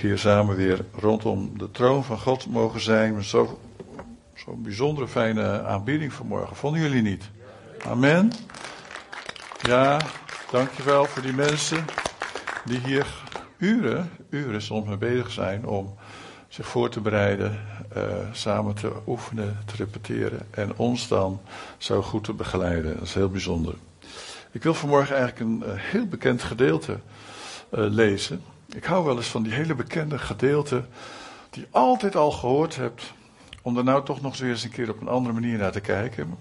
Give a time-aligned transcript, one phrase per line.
[0.00, 3.24] hier samen weer rondom de troon van God mogen zijn.
[3.24, 3.48] Zo'n
[4.34, 6.56] zo bijzondere fijne aanbieding vanmorgen.
[6.56, 7.30] Vonden jullie niet?
[7.86, 8.32] Amen.
[9.62, 10.00] Ja,
[10.50, 11.84] dankjewel voor die mensen
[12.64, 13.06] die hier
[13.56, 15.94] uren, uren soms mee bezig zijn om
[16.48, 17.60] zich voor te bereiden,
[17.96, 18.02] uh,
[18.32, 21.40] samen te oefenen, te repeteren en ons dan
[21.78, 22.94] zo goed te begeleiden.
[22.94, 23.74] Dat is heel bijzonder.
[24.50, 26.98] Ik wil vanmorgen eigenlijk een uh, heel bekend gedeelte uh,
[27.70, 28.42] lezen.
[28.74, 30.88] Ik hou wel eens van die hele bekende gedeelten
[31.50, 33.12] die altijd al gehoord hebt,
[33.62, 36.38] om er nou toch nog eens een keer op een andere manier naar te kijken.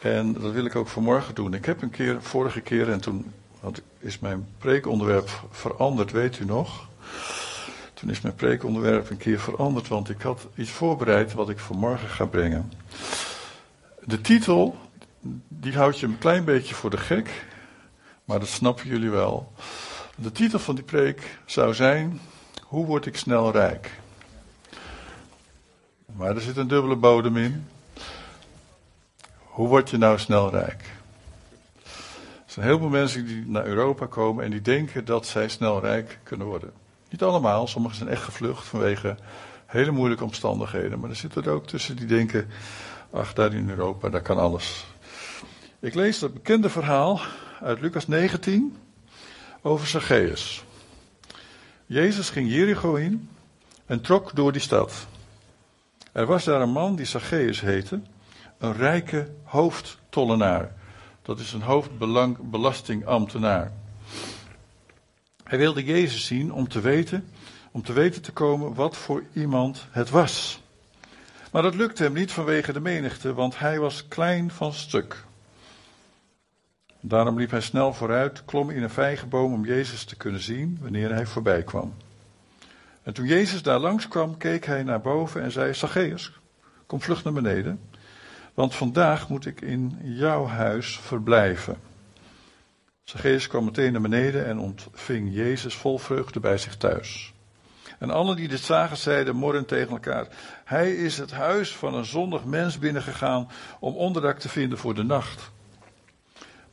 [0.00, 1.54] En dat wil ik ook vanmorgen doen.
[1.54, 3.32] Ik heb een keer, vorige keer, en toen
[3.98, 6.88] is mijn preekonderwerp veranderd, weet u nog?
[7.94, 12.08] Toen is mijn preekonderwerp een keer veranderd, want ik had iets voorbereid wat ik vanmorgen
[12.08, 12.72] ga brengen.
[14.04, 14.76] De titel,
[15.48, 17.44] die houdt je een klein beetje voor de gek,
[18.24, 19.52] maar dat snappen jullie wel.
[20.16, 22.20] De titel van die preek zou zijn:
[22.62, 23.90] Hoe word ik snel rijk?
[26.16, 27.66] Maar er zit een dubbele bodem in.
[29.38, 30.82] Hoe word je nou snel rijk?
[31.84, 35.80] Er zijn heel veel mensen die naar Europa komen en die denken dat zij snel
[35.80, 36.72] rijk kunnen worden.
[37.10, 39.16] Niet allemaal, sommigen zijn echt gevlucht vanwege
[39.66, 41.00] hele moeilijke omstandigheden.
[41.00, 42.48] Maar er zitten er ook tussen die denken:
[43.10, 44.86] ach, daar in Europa, daar kan alles.
[45.80, 47.20] Ik lees dat bekende verhaal
[47.60, 48.76] uit Lucas 19
[49.66, 50.64] over Zacchaeus.
[51.86, 53.28] Jezus ging Jericho in
[53.86, 55.06] en trok door die stad.
[56.12, 58.00] Er was daar een man die Zacchaeus heette,
[58.58, 60.74] een rijke hoofdtollenaar.
[61.22, 63.72] Dat is een hoofdbelastingambtenaar.
[65.44, 67.28] Hij wilde Jezus zien om te weten,
[67.70, 70.60] om te weten te komen wat voor iemand het was.
[71.52, 75.24] Maar dat lukte hem niet vanwege de menigte, want hij was klein van stuk.
[77.06, 81.14] Daarom liep hij snel vooruit, klom in een vijgenboom om Jezus te kunnen zien wanneer
[81.14, 81.94] hij voorbij kwam.
[83.02, 86.32] En toen Jezus daar langskwam, keek hij naar boven en zei: Zacchaeus,
[86.86, 87.80] kom vlug naar beneden,
[88.54, 91.76] want vandaag moet ik in jouw huis verblijven.
[93.02, 97.32] Zacchaeus kwam meteen naar beneden en ontving Jezus vol vreugde bij zich thuis.
[97.98, 100.26] En allen die dit zagen, zeiden morren tegen elkaar:
[100.64, 103.48] Hij is het huis van een zondig mens binnengegaan
[103.80, 105.52] om onderdak te vinden voor de nacht.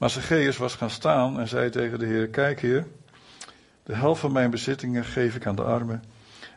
[0.01, 2.87] Maar Zacchaeus was gaan staan en zei tegen de Heer: Kijk, Heer,
[3.83, 6.03] de helft van mijn bezittingen geef ik aan de armen.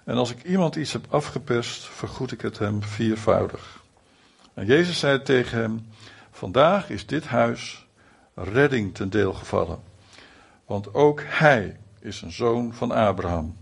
[0.04, 3.82] En als ik iemand iets heb afgeperst, vergoed ik het hem viervoudig.
[4.54, 5.86] En Jezus zei tegen hem:
[6.30, 7.86] Vandaag is dit huis
[8.34, 9.78] redding ten deel gevallen.
[10.66, 13.56] Want ook hij is een zoon van Abraham.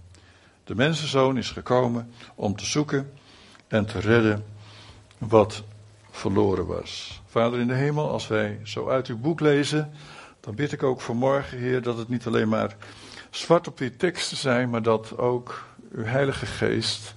[0.64, 3.12] De mensenzoon is gekomen om te zoeken
[3.69, 4.44] en te redden
[5.19, 5.62] wat
[6.10, 7.21] verloren was.
[7.32, 9.93] Vader in de hemel, als wij zo uit uw boek lezen,
[10.41, 12.76] dan bid ik ook vanmorgen, Heer, dat het niet alleen maar
[13.31, 17.15] zwart op die teksten zijn, maar dat ook uw Heilige Geest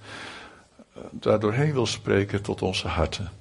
[0.93, 3.31] eh, daardoorheen wil spreken tot onze harten.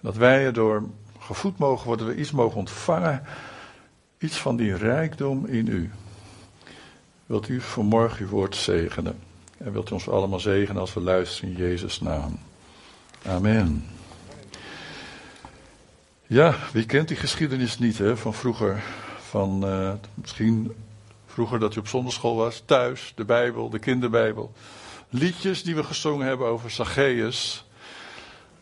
[0.00, 0.82] Dat wij erdoor
[1.18, 3.22] gevoed mogen worden, we iets mogen ontvangen,
[4.18, 5.90] iets van die rijkdom in u.
[7.26, 9.18] Wilt u vanmorgen uw woord zegenen?
[9.58, 12.38] En wilt u ons allemaal zegenen als we luisteren in Jezus' naam?
[13.26, 13.96] Amen.
[16.30, 18.82] Ja, wie kent die geschiedenis niet hè, van vroeger?
[19.18, 20.74] Van uh, misschien
[21.26, 24.52] vroeger dat je op zonderschool was, thuis, de Bijbel, de kinderbijbel.
[25.08, 27.66] Liedjes die we gezongen hebben over Zacchaeus.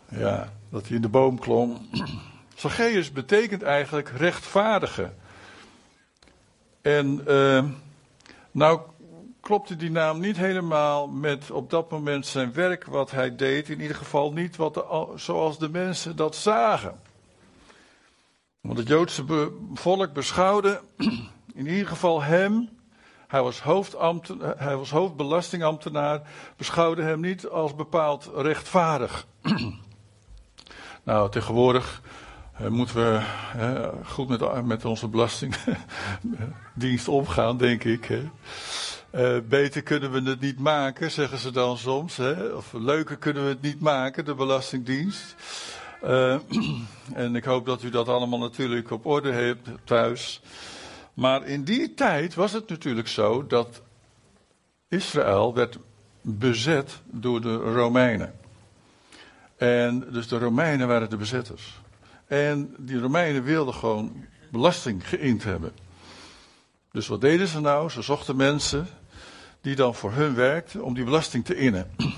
[0.08, 1.88] Ja, dat hij in de boom klom.
[2.54, 5.12] Zacchaeus betekent eigenlijk rechtvaardige.
[6.82, 7.64] En uh,
[8.50, 8.80] nou
[9.40, 13.68] klopte die naam niet helemaal met op dat moment zijn werk wat hij deed.
[13.68, 14.84] In ieder geval niet wat
[15.14, 17.05] zoals de mensen dat zagen.
[18.66, 20.80] Want het Joodse volk beschouwde
[21.54, 22.68] in ieder geval hem,
[23.26, 23.62] hij was,
[24.56, 26.20] hij was hoofdbelastingambtenaar,
[26.56, 29.26] beschouwde hem niet als bepaald rechtvaardig.
[31.04, 32.02] nou, tegenwoordig
[32.60, 33.20] uh, moeten we
[33.56, 38.04] uh, goed met, met onze belastingdienst omgaan, denk ik.
[38.04, 38.30] Hè.
[39.14, 42.16] Uh, beter kunnen we het niet maken, zeggen ze dan soms.
[42.16, 42.46] Hè?
[42.46, 45.34] Of leuker kunnen we het niet maken, de Belastingdienst.
[46.06, 46.38] Uh,
[47.14, 50.40] en ik hoop dat u dat allemaal natuurlijk op orde hebt thuis.
[51.14, 53.82] Maar in die tijd was het natuurlijk zo dat
[54.88, 55.78] Israël werd
[56.20, 58.34] bezet door de Romeinen.
[59.56, 61.80] En dus de Romeinen waren de bezetters.
[62.26, 65.72] En die Romeinen wilden gewoon belasting geïnd hebben.
[66.92, 67.90] Dus wat deden ze nou?
[67.90, 68.86] Ze zochten mensen
[69.60, 71.90] die dan voor hun werkten om die belasting te innen.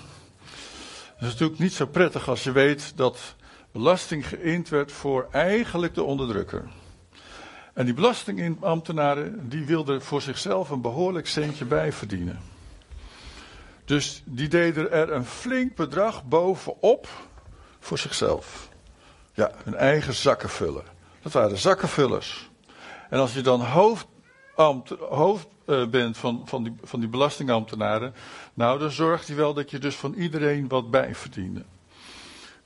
[1.18, 3.36] Dat is natuurlijk niet zo prettig als je weet dat
[3.72, 6.68] belasting geïnd werd voor eigenlijk de onderdrukker.
[7.74, 12.40] En die belastingambtenaren die wilden voor zichzelf een behoorlijk centje bij verdienen.
[13.84, 17.08] Dus die deden er een flink bedrag bovenop
[17.80, 18.68] voor zichzelf.
[19.34, 20.84] Ja, hun eigen zakken vullen.
[21.22, 22.50] Dat waren zakkenvullers.
[23.10, 28.14] En als je dan hoofdambt, hoofd uh, bent van, van, die, van die belastingambtenaren,
[28.54, 31.64] nou dan zorgt hij wel dat je dus van iedereen wat bijverdiende.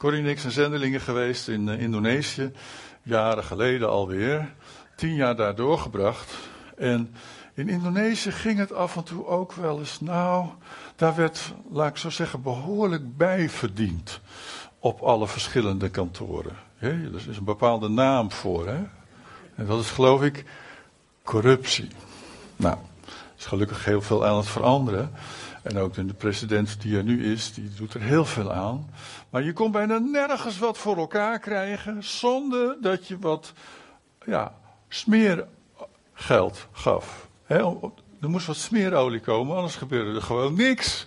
[0.03, 2.53] Corrie en ik zijn zendelingen geweest in uh, Indonesië,
[3.03, 4.55] jaren geleden alweer.
[4.97, 6.35] Tien jaar daar doorgebracht.
[6.77, 7.15] En
[7.55, 10.47] in Indonesië ging het af en toe ook wel eens, nou,
[10.97, 14.21] daar werd, laat ik zo zeggen, behoorlijk bijverdiend
[14.79, 16.57] op alle verschillende kantoren.
[16.77, 18.67] He, er is een bepaalde naam voor.
[18.67, 18.81] Hè?
[19.55, 20.45] En dat is geloof ik
[21.23, 21.89] corruptie.
[22.57, 22.77] Nou,
[23.39, 25.13] is gelukkig heel veel aan het veranderen.
[25.63, 28.91] En ook de president die er nu is, die doet er heel veel aan.
[29.31, 33.53] Maar je kon bijna nergens wat voor elkaar krijgen zonder dat je wat
[34.27, 34.55] ja,
[34.89, 37.29] smeergeld gaf.
[37.47, 41.07] er moest wat smeerolie komen, anders gebeurde er gewoon niks.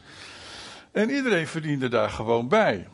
[0.92, 2.88] En iedereen verdiende daar gewoon bij.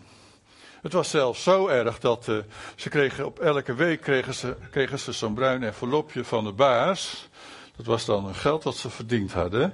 [0.81, 2.38] Het was zelfs zo erg dat uh,
[2.75, 7.30] ze kregen op elke week kregen ze, kregen ze zo'n bruin envelopje van de baas.
[7.75, 9.74] Dat was dan een geld dat ze verdiend hadden.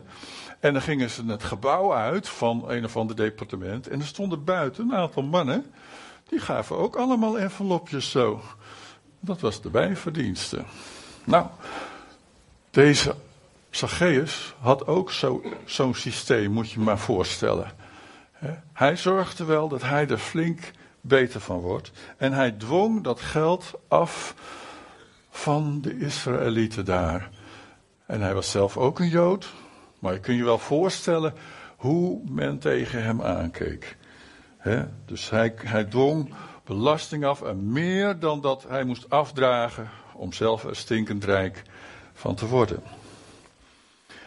[0.59, 3.88] En dan gingen ze het gebouw uit van een of ander departement.
[3.88, 5.65] En er stonden buiten een aantal mannen.
[6.27, 8.42] Die gaven ook allemaal envelopjes zo.
[9.19, 10.63] Dat was de bijverdienste.
[11.24, 11.48] Nou,
[12.69, 13.15] deze
[13.69, 15.12] Zacchaeus had ook
[15.65, 17.71] zo'n systeem, moet je maar voorstellen.
[18.74, 20.71] Hij zorgde wel dat hij er flink
[21.01, 21.92] beter van wordt.
[22.18, 24.36] En hij dwong dat geld af
[25.30, 27.30] van de Israëlieten daar.
[28.06, 29.54] En hij was zelf ook een Jood.
[29.99, 31.33] Maar je kunt je wel voorstellen
[31.77, 33.97] hoe men tegen hem aankeek.
[35.05, 36.33] Dus hij, hij dwong
[36.65, 41.61] belasting af en meer dan dat hij moest afdragen om zelf er stinkend rijk
[42.13, 42.83] van te worden.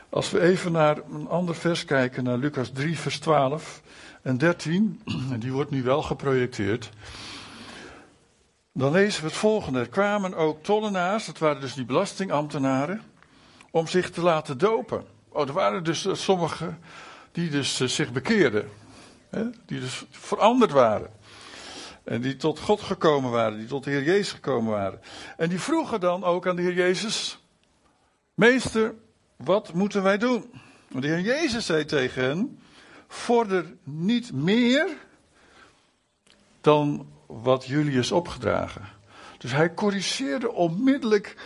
[0.09, 3.83] Als we even naar een ander vers kijken, naar Lucas 3, vers 12
[4.23, 5.03] en 13,
[5.33, 6.91] en die wordt nu wel geprojecteerd.
[8.73, 9.79] Dan lezen we het volgende.
[9.79, 13.03] Er kwamen ook tollenaars, dat waren dus die belastingambtenaren,
[13.71, 15.05] om zich te laten dopen.
[15.33, 16.79] Oh, er waren dus uh, sommigen
[17.33, 18.71] die dus uh, zich bekeerden.
[19.31, 21.11] Hè, die dus veranderd waren.
[22.05, 25.01] En die tot God gekomen waren, die tot de Heer Jezus gekomen waren.
[25.37, 27.45] En die vroegen dan ook aan de Heer Jezus:
[28.35, 28.95] Meester,
[29.37, 30.51] wat moeten wij doen?
[30.89, 32.61] Want de Heer Jezus zei tegen hen:
[33.09, 34.89] Vorder niet meer
[36.61, 38.89] dan wat jullie is opgedragen.
[39.39, 41.37] Dus hij corrigeerde onmiddellijk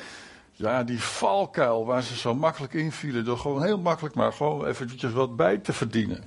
[0.57, 3.25] ja, die valkuil waar ze zo makkelijk invielen.
[3.25, 6.25] Door gewoon heel makkelijk maar gewoon eventjes wat bij te verdienen.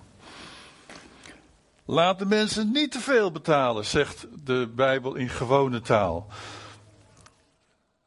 [1.86, 6.28] Laat de mensen niet te veel betalen, zegt de Bijbel in gewone taal.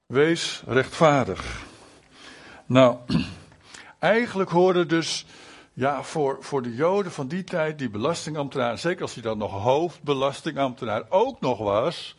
[0.06, 1.62] Wees rechtvaardig.
[2.66, 2.96] Nou,
[3.98, 5.26] eigenlijk hoorde dus
[5.72, 9.62] ja, voor, voor de Joden van die tijd, die belastingambtenaar, zeker als hij dan nog
[9.62, 12.16] hoofdbelastingambtenaar ook nog was,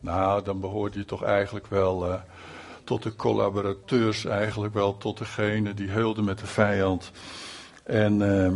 [0.00, 2.14] nou, dan behoorde je toch eigenlijk wel uh,
[2.84, 7.10] tot de collaborateurs, eigenlijk wel tot degene die heulde met de vijand.
[7.84, 8.52] En uh,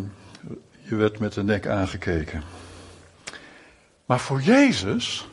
[0.83, 2.43] je werd met de nek aangekeken.
[4.07, 5.29] Maar voor Jezus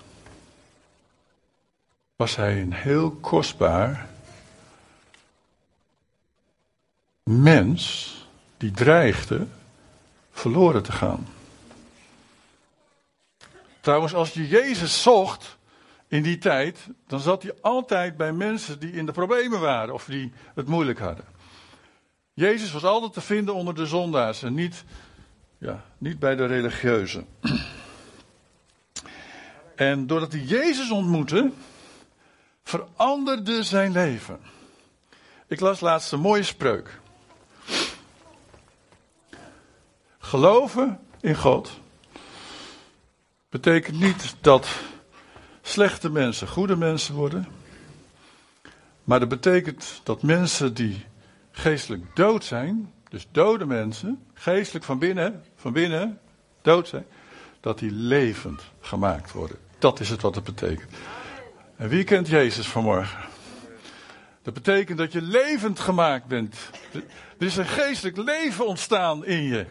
[2.16, 4.10] was hij een heel kostbaar
[7.24, 8.12] mens
[8.58, 9.48] die dreigde
[10.32, 11.28] verloren te gaan.
[13.80, 15.58] Trouwens, als je Jezus zocht
[16.14, 20.06] in die tijd, dan zat hij altijd bij mensen die in de problemen waren of
[20.06, 21.26] die het moeilijk hadden.
[22.34, 24.84] Jezus was altijd te vinden onder de zondaars en niet,
[25.58, 27.28] ja, niet bij de religieuzen.
[29.76, 31.52] En doordat hij Jezus ontmoette,
[32.64, 34.40] veranderde zijn leven.
[35.48, 37.00] Ik las laatst een mooie spreuk.
[40.20, 41.80] Geloven in God
[43.50, 44.68] betekent niet dat
[45.66, 47.48] slechte mensen goede mensen worden.
[49.04, 51.06] Maar dat betekent dat mensen die
[51.52, 56.20] geestelijk dood zijn, dus dode mensen, geestelijk van binnen, van binnen
[56.62, 57.06] dood zijn,
[57.60, 59.58] dat die levend gemaakt worden.
[59.80, 60.92] Dat is het wat het betekent.
[61.76, 63.20] En wie kent Jezus vanmorgen?
[64.42, 66.56] Dat betekent dat je levend gemaakt bent.
[67.38, 69.66] Er is een geestelijk leven ontstaan in je.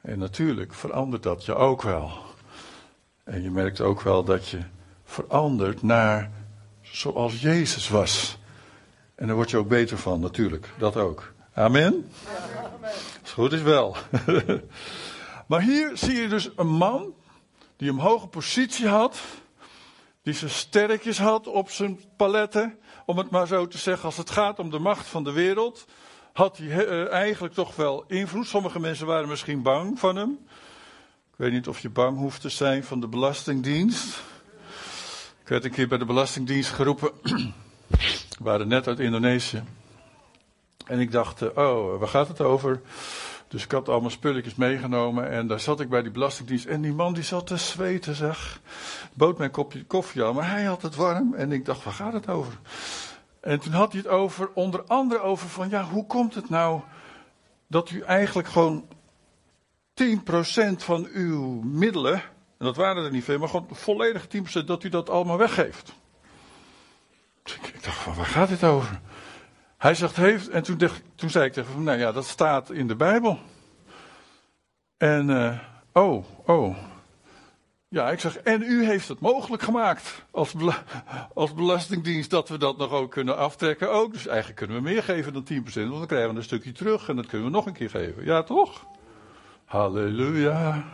[0.00, 2.12] En natuurlijk verandert dat je ook wel.
[3.24, 4.58] En je merkt ook wel dat je
[5.08, 6.30] verandert naar
[6.80, 8.38] zoals Jezus was.
[9.14, 10.68] En daar word je ook beter van, natuurlijk.
[10.78, 11.32] Dat ook.
[11.54, 12.10] Amen?
[13.22, 13.96] Als goed is wel.
[15.48, 17.14] maar hier zie je dus een man
[17.76, 19.20] die een hoge positie had.
[20.22, 22.78] Die zijn sterretjes had op zijn paletten.
[23.06, 25.86] Om het maar zo te zeggen, als het gaat om de macht van de wereld
[26.32, 28.46] had hij eh, eigenlijk toch wel invloed.
[28.46, 30.38] Sommige mensen waren misschien bang van hem.
[31.30, 34.22] Ik weet niet of je bang hoeft te zijn van de Belastingdienst.
[35.48, 37.10] Ik werd een keer bij de Belastingdienst geroepen.
[38.38, 39.62] We waren net uit Indonesië.
[40.86, 42.80] En ik dacht, eh, oh, waar gaat het over?
[43.48, 46.66] Dus ik had allemaal spulletjes meegenomen en daar zat ik bij die belastingdienst.
[46.66, 48.60] En die man die zat te zweten, zeg.
[49.12, 51.34] Bood mijn kopje koffie aan, maar hij had het warm.
[51.34, 52.58] En ik dacht, waar gaat het over?
[53.40, 56.80] En toen had hij het over, onder andere over van, ja, hoe komt het nou
[57.66, 58.88] dat u eigenlijk gewoon
[60.02, 60.04] 10%
[60.76, 62.22] van uw middelen,
[62.58, 64.26] en dat waren er niet veel, maar gewoon volledig
[64.62, 65.92] 10% dat u dat allemaal weggeeft.
[67.44, 69.00] Ik dacht, van, waar gaat dit over?
[69.78, 70.78] Hij zegt, heeft, en toen,
[71.14, 73.38] toen zei ik tegen hem, nou ja, dat staat in de Bijbel.
[74.96, 75.58] En, uh,
[75.92, 76.76] oh, oh.
[77.88, 80.54] Ja, ik zeg, en u heeft het mogelijk gemaakt als,
[81.34, 84.12] als belastingdienst dat we dat nog ook kunnen aftrekken ook.
[84.12, 87.08] Dus eigenlijk kunnen we meer geven dan 10%, want dan krijgen we een stukje terug
[87.08, 88.24] en dat kunnen we nog een keer geven.
[88.24, 88.84] Ja, toch?
[89.64, 90.84] Halleluja.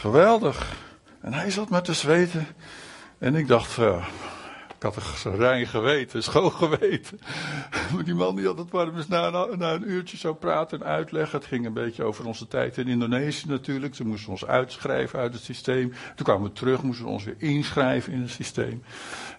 [0.00, 0.76] Geweldig.
[1.20, 2.46] En hij zat met te zweten.
[3.18, 4.06] En ik dacht, uh,
[4.76, 7.20] ik had een rein geweten, schoon geweten.
[7.94, 10.86] Maar die man die had het warm dus na, na, een uurtje zo praten en
[10.86, 11.38] uitleggen.
[11.38, 13.94] Het ging een beetje over onze tijd in Indonesië natuurlijk.
[13.94, 15.92] Toen moesten ons uitschrijven uit het systeem.
[16.14, 18.82] Toen kwamen we terug, moesten we ons weer inschrijven in het systeem.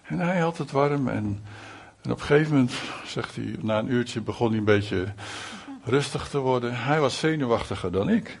[0.02, 1.42] En hij had het warm en,
[2.02, 2.72] en op een gegeven moment,
[3.06, 5.04] zegt hij, na een uurtje begon hij een beetje
[5.84, 6.76] rustig te worden.
[6.76, 8.38] Hij was zenuwachtiger dan ik.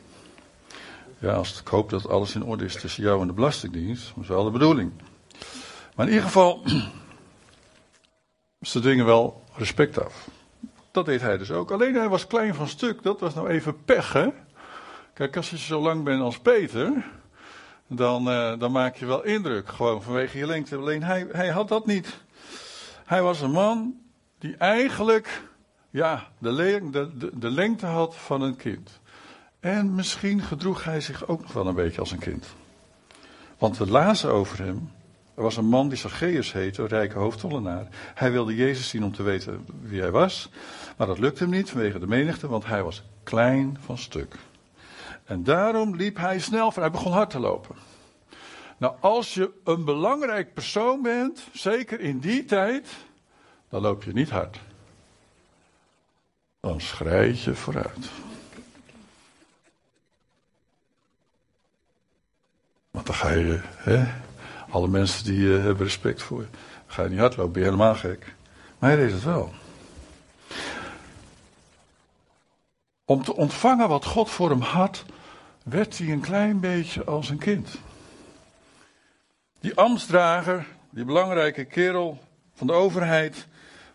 [1.22, 4.22] Ja, als ik hoop dat alles in orde is tussen jou en de Belastingdienst, dat
[4.22, 4.92] is wel de bedoeling.
[5.94, 6.62] Maar in ieder geval,
[8.60, 10.28] ze dwingen wel respect af.
[10.90, 11.70] Dat deed hij dus ook.
[11.70, 14.28] Alleen hij was klein van stuk, dat was nou even pech, hè?
[15.14, 17.04] Kijk, als je zo lang bent als Peter,
[17.86, 20.76] dan, uh, dan maak je wel indruk, gewoon vanwege je lengte.
[20.76, 22.22] Alleen hij, hij had dat niet.
[23.04, 24.00] Hij was een man
[24.38, 25.42] die eigenlijk,
[25.90, 29.00] ja, de, de, de lengte had van een kind.
[29.62, 32.46] En misschien gedroeg hij zich ook nog wel een beetje als een kind.
[33.58, 34.90] Want we lazen over hem
[35.34, 37.86] er was een man die Zacchaeus heette, een rijke hoofdtollenaar.
[38.14, 40.50] Hij wilde Jezus zien om te weten wie hij was.
[40.96, 44.34] Maar dat lukte hem niet vanwege de menigte, want hij was klein van stuk.
[45.24, 46.82] En daarom liep hij snel van.
[46.82, 47.76] Hij begon hard te lopen.
[48.78, 52.88] Nou, als je een belangrijk persoon bent, zeker in die tijd,
[53.68, 54.60] dan loop je niet hard.
[56.60, 58.10] Dan schrijf je vooruit.
[62.92, 64.04] Want dan ga je, hè,
[64.70, 66.46] alle mensen die uh, hebben respect voor je.
[66.86, 68.34] Ga je niet hardlopen, ben je helemaal gek.
[68.78, 69.52] Maar hij deed het wel.
[73.04, 75.04] Om te ontvangen wat God voor hem had,
[75.64, 77.78] werd hij een klein beetje als een kind.
[79.60, 82.18] Die ambtsdrager, die belangrijke kerel
[82.54, 83.46] van de overheid,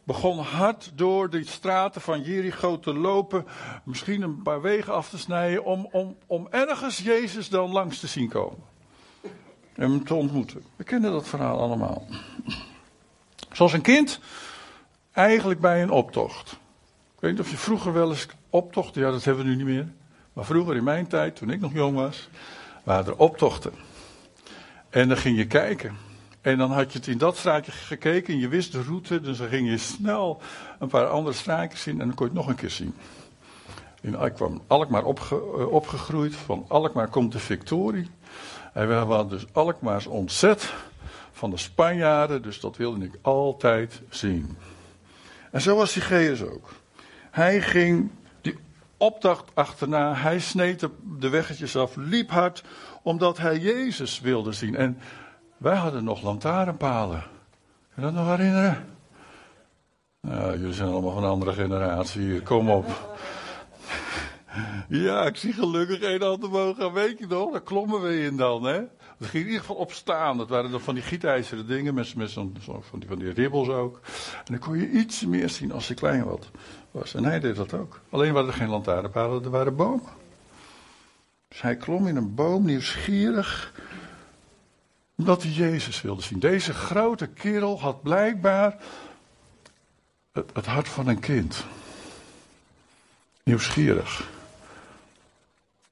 [0.03, 3.45] begon hard door de straten van Jericho te lopen,
[3.83, 8.07] misschien een paar wegen af te snijden, om, om, om ergens Jezus dan langs te
[8.07, 8.75] zien komen
[9.77, 10.63] hem te ontmoeten.
[10.75, 12.07] We kennen dat verhaal allemaal.
[13.51, 14.19] Zoals een kind,
[15.11, 16.51] eigenlijk bij een optocht.
[17.15, 19.65] Ik weet niet of je vroeger wel eens optocht, ja dat hebben we nu niet
[19.65, 19.87] meer.
[20.33, 22.29] Maar vroeger in mijn tijd, toen ik nog jong was,
[22.83, 23.71] waren er optochten.
[24.89, 25.97] En dan ging je kijken.
[26.41, 29.21] En dan had je het in dat straatje gekeken en je wist de route.
[29.21, 30.41] Dus dan ging je snel
[30.79, 32.95] een paar andere straatjes zien en dan kon je het nog een keer zien.
[34.01, 36.35] In, kwam Alkmaar eh, opgegroeid.
[36.35, 38.09] Van Alkmaar komt de Victorie.
[38.77, 40.73] Hij was dus Alkmaars ontzet
[41.31, 44.57] van de Spanjaarden, dus dat wilde ik altijd zien.
[45.51, 46.73] En zo was Zacchaeus ook.
[47.31, 48.57] Hij ging die
[48.97, 50.87] opdracht achterna, hij sneed
[51.19, 52.63] de weggetjes af, liep hard,
[53.03, 54.75] omdat hij Jezus wilde zien.
[54.75, 54.97] En
[55.57, 57.23] wij hadden nog lantaarnpalen.
[57.93, 58.85] Kun je dat nog herinneren?
[60.21, 63.17] Nou, jullie zijn allemaal van een andere generatie, kom op.
[64.87, 66.93] Ja, ik zie gelukkig één hand omhoog gaan.
[66.93, 68.81] Weet je nog, daar klommen we in dan, hè?
[69.17, 70.37] We gingen in ieder geval opstaan.
[70.37, 73.67] Dat waren dan van die gietijzeren dingen, met, met zo, van, die, van die ribbels
[73.67, 73.99] ook.
[74.37, 76.49] En dan kon je iets meer zien als je klein wat
[76.91, 77.13] was.
[77.13, 77.99] En hij deed dat ook.
[78.09, 80.09] Alleen waren er geen lantaarnpalen, er waren bomen.
[81.47, 83.73] Dus hij klom in een boom, nieuwsgierig,
[85.17, 86.39] omdat hij Jezus wilde zien.
[86.39, 88.77] Deze grote kerel had blijkbaar
[90.31, 91.65] het, het hart van een kind.
[93.43, 94.35] Nieuwsgierig.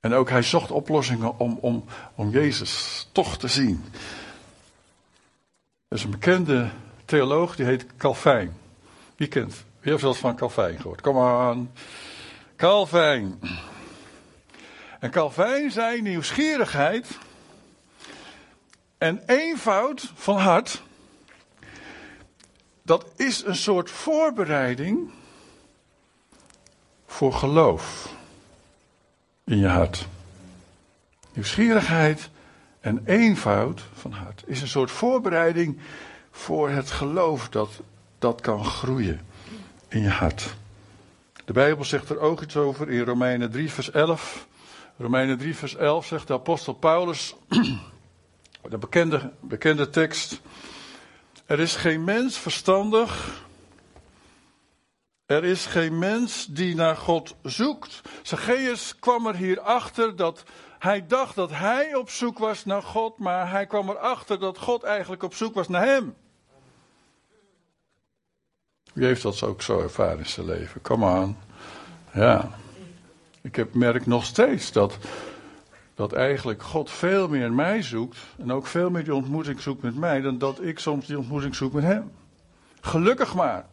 [0.06, 1.86] En ook hij zocht oplossingen om, om,
[2.16, 3.84] om Jezus toch te zien.
[5.88, 6.70] Er is een bekende
[7.06, 8.58] theoloog, die heet Calvijn.
[9.16, 9.54] Wie kent?
[9.54, 11.02] Wie heeft zelfs van Calvijn gehoord?
[11.02, 11.72] Kom aan.
[12.56, 13.40] Calvijn.
[15.00, 17.08] En Calvijn zei nieuwsgierigheid
[18.98, 20.82] en eenvoud van hart.
[22.82, 25.12] Dat is een soort voorbereiding
[27.06, 28.14] voor geloof
[29.46, 30.08] in je hart.
[31.34, 32.30] Nieuwsgierigheid
[32.80, 35.80] en eenvoud van hart is een soort voorbereiding
[36.32, 37.82] voor het geloof dat,
[38.20, 39.22] dat kan groeien
[39.88, 40.56] in je hart.
[41.46, 44.48] De Bijbel zegt er ook iets over in Romeinen 3, vers 11.
[44.98, 47.36] Romeinen 3, vers 11 zegt de apostel Paulus,
[48.70, 50.42] de bekende, bekende tekst.
[51.46, 53.44] Er is geen mens verstandig.
[55.26, 58.02] Er is geen mens die naar God zoekt.
[58.22, 60.44] Zacchaeus kwam er hier achter dat
[60.80, 64.84] hij dacht dat hij op zoek was naar God, maar hij kwam erachter dat God
[64.84, 66.16] eigenlijk op zoek was naar hem.
[68.94, 70.82] Wie heeft dat ook zo ervaren in zijn leven?
[70.82, 71.38] Kom aan.
[72.14, 72.50] Ja.
[73.42, 74.98] Ik heb, merk nog steeds dat,
[75.94, 78.18] dat eigenlijk God veel meer mij zoekt.
[78.38, 80.22] En ook veel meer die ontmoeting zoekt met mij.
[80.22, 82.12] Dan dat ik soms die ontmoeting zoek met hem.
[82.82, 83.66] Gelukkig maar.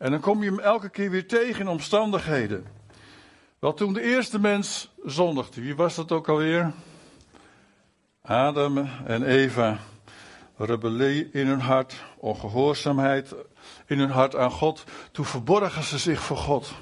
[0.00, 2.66] En dan kom je hem elke keer weer tegen in omstandigheden.
[3.58, 6.72] Wel, toen de eerste mens zondigde, wie was dat ook alweer?
[8.22, 9.78] Adam en Eva.
[10.56, 13.34] Rebellie in hun hart, ongehoorzaamheid
[13.86, 14.84] in hun hart aan God.
[15.12, 16.72] Toen verborgen ze zich voor God.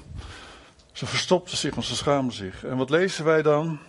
[0.91, 2.63] Ze verstopten zich, want ze schaamden zich.
[2.65, 3.79] En wat lezen wij dan?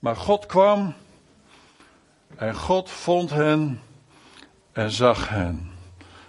[0.00, 0.94] Maar God kwam
[2.36, 3.80] en God vond hen
[4.72, 5.70] en zag hen.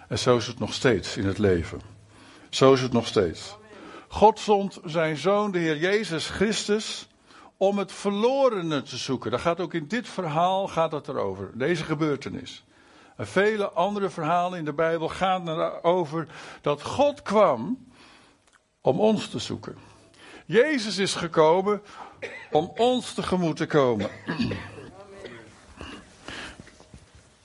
[0.07, 1.96] En zo is het nog steeds in het leven.
[2.57, 3.57] Zo is het nog steeds.
[4.07, 7.07] God zond zijn zoon, de Heer Jezus Christus,
[7.57, 9.31] om het verlorene te zoeken.
[9.31, 12.63] Daar gaat ook in dit verhaal gaat het erover, deze gebeurtenis.
[13.17, 16.27] En vele andere verhalen in de Bijbel gaan erover
[16.61, 17.87] dat God kwam
[18.81, 19.77] om ons te zoeken.
[20.45, 21.81] Jezus is gekomen
[22.51, 24.09] om ons tegemoet te komen.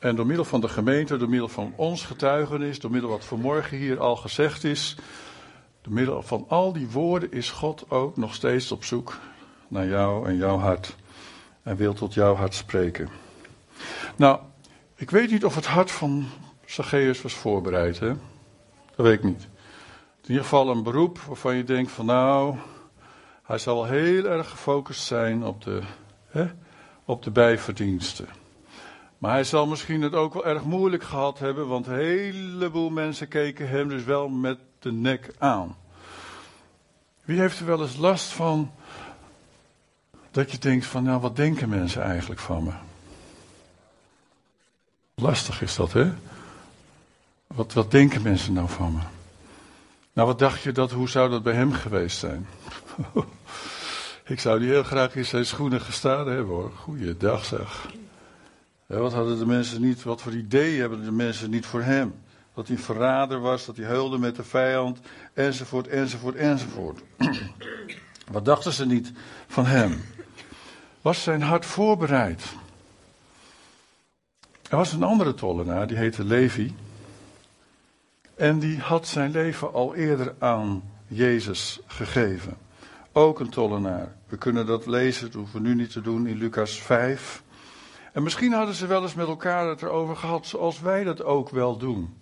[0.02, 3.76] En door middel van de gemeente, door middel van ons getuigenis, door middel wat vanmorgen
[3.76, 4.97] hier al gezegd is,
[5.82, 9.18] door middel van al die woorden is God ook nog steeds op zoek
[9.68, 10.97] naar jou en jouw hart.
[11.62, 13.09] En wil tot jouw hart spreken.
[14.16, 14.38] Nou,
[14.94, 16.27] ik weet niet of het hart van
[16.66, 18.12] Zacchaeus was voorbereid, hè?
[18.96, 19.42] Dat weet ik niet.
[20.22, 22.57] In ieder geval een beroep waarvan je denkt van nou,
[23.42, 25.81] hij zal heel erg gefocust zijn op de,
[26.27, 26.46] hè,
[27.05, 28.41] op de bijverdiensten.
[29.22, 33.28] Maar hij zal misschien het ook wel erg moeilijk gehad hebben, want een heleboel mensen
[33.28, 35.76] keken hem dus wel met de nek aan.
[37.24, 38.72] Wie heeft er wel eens last van
[40.30, 42.72] dat je denkt van, nou wat denken mensen eigenlijk van me?
[45.14, 46.12] Lastig is dat, hè?
[47.46, 49.00] Wat, wat denken mensen nou van me?
[50.12, 52.46] Nou, wat dacht je dat, hoe zou dat bij hem geweest zijn?
[54.24, 56.70] Ik zou die heel graag in zijn schoenen gestaan hebben hoor.
[56.74, 57.87] Goeiedag zeg.
[59.00, 62.14] Wat hadden de mensen niet, wat voor idee hebben de mensen niet voor hem?
[62.55, 64.98] Dat hij verrader was, dat hij huilde met de vijand,
[65.33, 67.00] enzovoort, enzovoort, enzovoort.
[68.33, 69.12] wat dachten ze niet
[69.46, 70.00] van hem?
[71.02, 72.44] Was zijn hart voorbereid?
[74.70, 76.74] Er was een andere tollenaar, die heette Levi.
[78.35, 82.57] En die had zijn leven al eerder aan Jezus gegeven.
[83.12, 84.14] Ook een tollenaar.
[84.28, 87.41] We kunnen dat lezen, dat hoeven we nu niet te doen, in Lucas 5.
[88.12, 91.48] En misschien hadden ze wel eens met elkaar het erover gehad, zoals wij dat ook
[91.48, 92.16] wel doen.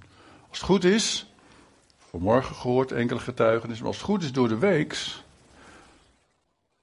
[0.49, 1.33] Als het goed is,
[2.09, 5.25] vanmorgen gehoord enkele getuigenissen, maar als het goed is door de weeks,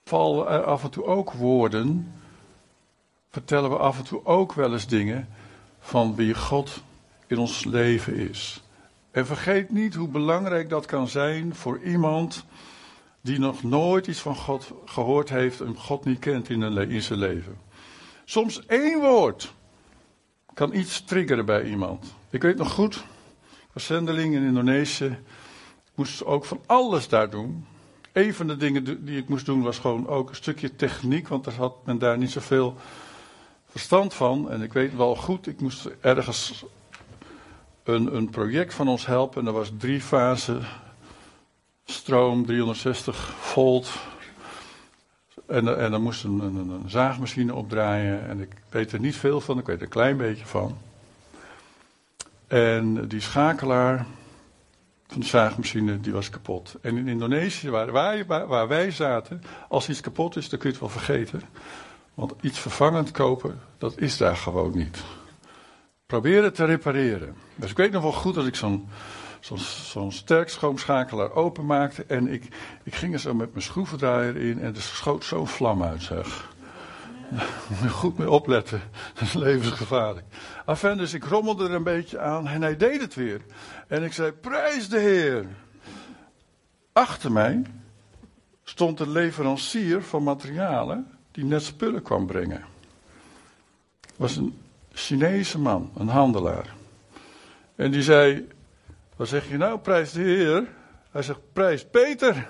[0.04, 2.13] vallen er af en toe ook woorden,
[3.30, 5.28] vertellen we af en toe ook wel eens dingen
[5.80, 6.82] van wie God
[7.28, 8.63] in ons leven is.
[9.12, 12.46] En vergeet niet hoe belangrijk dat kan zijn voor iemand
[13.22, 17.66] die nog nooit iets van God gehoord heeft en God niet kent in, zijn leven.
[18.30, 19.54] Soms één woord
[20.54, 22.16] kan iets triggeren bij iemand.
[22.30, 22.96] Ik weet nog goed,
[23.50, 25.06] ik was zendeling in Indonesië.
[25.86, 27.66] Ik moest ook van alles daar doen.
[28.13, 31.46] Een van de dingen die ik moest doen was gewoon ook een stukje techniek, want
[31.46, 32.76] er had men daar niet zoveel
[33.66, 34.52] verstand van.
[34.52, 36.66] En ik weet wel goed, ik moest ergens
[37.84, 39.40] een, een project van ons helpen.
[39.40, 40.60] En dat was drie fase
[41.86, 43.90] stroom, 360 volt.
[45.48, 48.28] En, en dan moest een, een, zaagmachine opdraaien.
[48.28, 50.78] En ik weet er niet veel van, ik weet er een klein beetje van.
[52.48, 54.06] En die schakelaar
[55.08, 56.76] van de zaagmachine, die was kapot.
[56.82, 60.76] En in Indonesië, waar, waar, waar wij zaten, als iets kapot is, dan kun je
[60.76, 61.42] het wel vergeten.
[62.14, 65.04] Want iets vervangend kopen, dat is daar gewoon niet.
[66.06, 67.36] Probeer het te repareren.
[67.56, 68.88] Dus ik weet nog wel goed dat ik zo'n
[69.39, 72.04] zo'n zo sterk schoonschakelaar openmaakte.
[72.08, 72.47] En ik,
[72.84, 76.56] ik ging er zo met mijn schroevendraaier in en er schoot zo'n vlam uit, zeg.
[77.89, 78.82] Goed mee opletten,
[79.13, 80.26] dat is levensgevaarlijk.
[80.65, 83.41] Enfin, dus ik rommelde er een beetje aan en hij deed het weer.
[83.88, 85.45] En ik zei, prijs de Heer.
[86.93, 87.62] Achter mij
[88.63, 92.65] stond een leverancier van materialen die net spullen kwam brengen.
[94.15, 94.58] Was een
[94.93, 96.76] Chinese man, een handelaar.
[97.76, 98.47] En die zei,
[99.17, 100.67] wat zeg je nou, prijs de Heer?
[101.12, 102.49] Hij zegt, prijs Peter.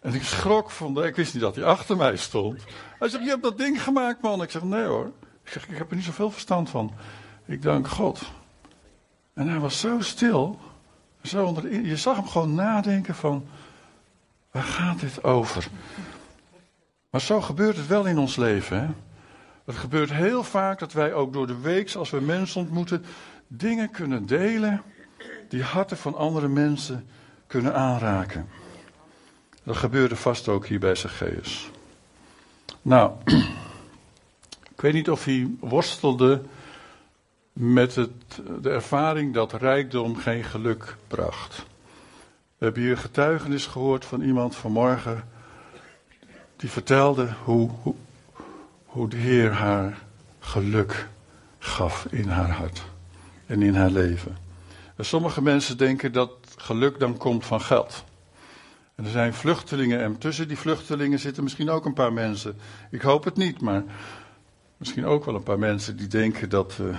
[0.00, 2.64] En ik schrok van, ik wist niet dat hij achter mij stond.
[2.98, 4.42] Hij zegt, je hebt dat ding gemaakt man.
[4.42, 5.12] Ik zeg, nee hoor.
[5.44, 6.92] Ik zeg, ik heb er niet zoveel verstand van.
[7.44, 8.22] Ik dank God.
[9.34, 10.58] En hij was zo stil.
[11.22, 13.46] Zo onder, je zag hem gewoon nadenken van,
[14.50, 15.68] waar gaat dit over?
[17.10, 18.80] Maar zo gebeurt het wel in ons leven.
[18.80, 18.88] Hè?
[19.64, 23.04] Het gebeurt heel vaak dat wij ook door de week, als we mensen ontmoeten,
[23.56, 24.82] dingen kunnen delen
[25.48, 27.06] die harten van andere mensen
[27.46, 28.48] kunnen aanraken.
[29.62, 31.70] Dat gebeurde vast ook hier bij Zacchaeus.
[32.82, 33.12] Nou,
[34.74, 36.42] ik weet niet of hij worstelde
[37.52, 38.10] met het,
[38.60, 41.66] de ervaring dat rijkdom geen geluk bracht.
[42.58, 45.28] We hebben hier getuigenis gehoord van iemand vanmorgen
[46.56, 47.94] die vertelde hoe, hoe,
[48.84, 49.98] hoe de Heer haar
[50.38, 51.08] geluk
[51.58, 52.90] gaf in haar hart
[53.52, 54.36] en in haar leven.
[54.96, 58.04] En sommige mensen denken dat geluk dan komt van geld.
[58.94, 62.56] En er zijn vluchtelingen en tussen die vluchtelingen zitten misschien ook een paar mensen.
[62.90, 63.82] Ik hoop het niet, maar
[64.76, 66.96] misschien ook wel een paar mensen die denken dat uh,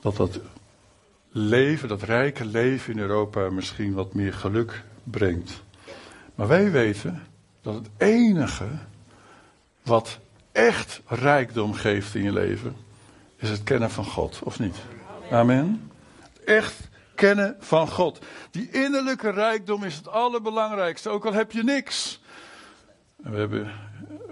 [0.00, 0.40] dat, dat
[1.30, 5.62] leven, dat rijke leven in Europa misschien wat meer geluk brengt.
[6.34, 7.22] Maar wij weten
[7.60, 8.68] dat het enige
[9.82, 10.18] wat
[10.52, 12.76] echt rijkdom geeft in je leven,
[13.36, 14.76] is het kennen van God, of niet?
[15.30, 15.90] Amen.
[16.44, 18.18] Echt kennen van God.
[18.50, 22.20] Die innerlijke rijkdom is het allerbelangrijkste, ook al heb je niks.
[23.16, 23.70] We hebben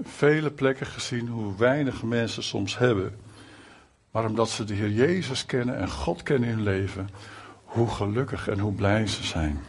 [0.03, 3.21] vele plekken gezien hoe weinig mensen soms hebben.
[4.11, 7.09] Maar omdat ze de Heer Jezus kennen en God kennen in hun leven,
[7.65, 9.61] hoe gelukkig en hoe blij ze zijn.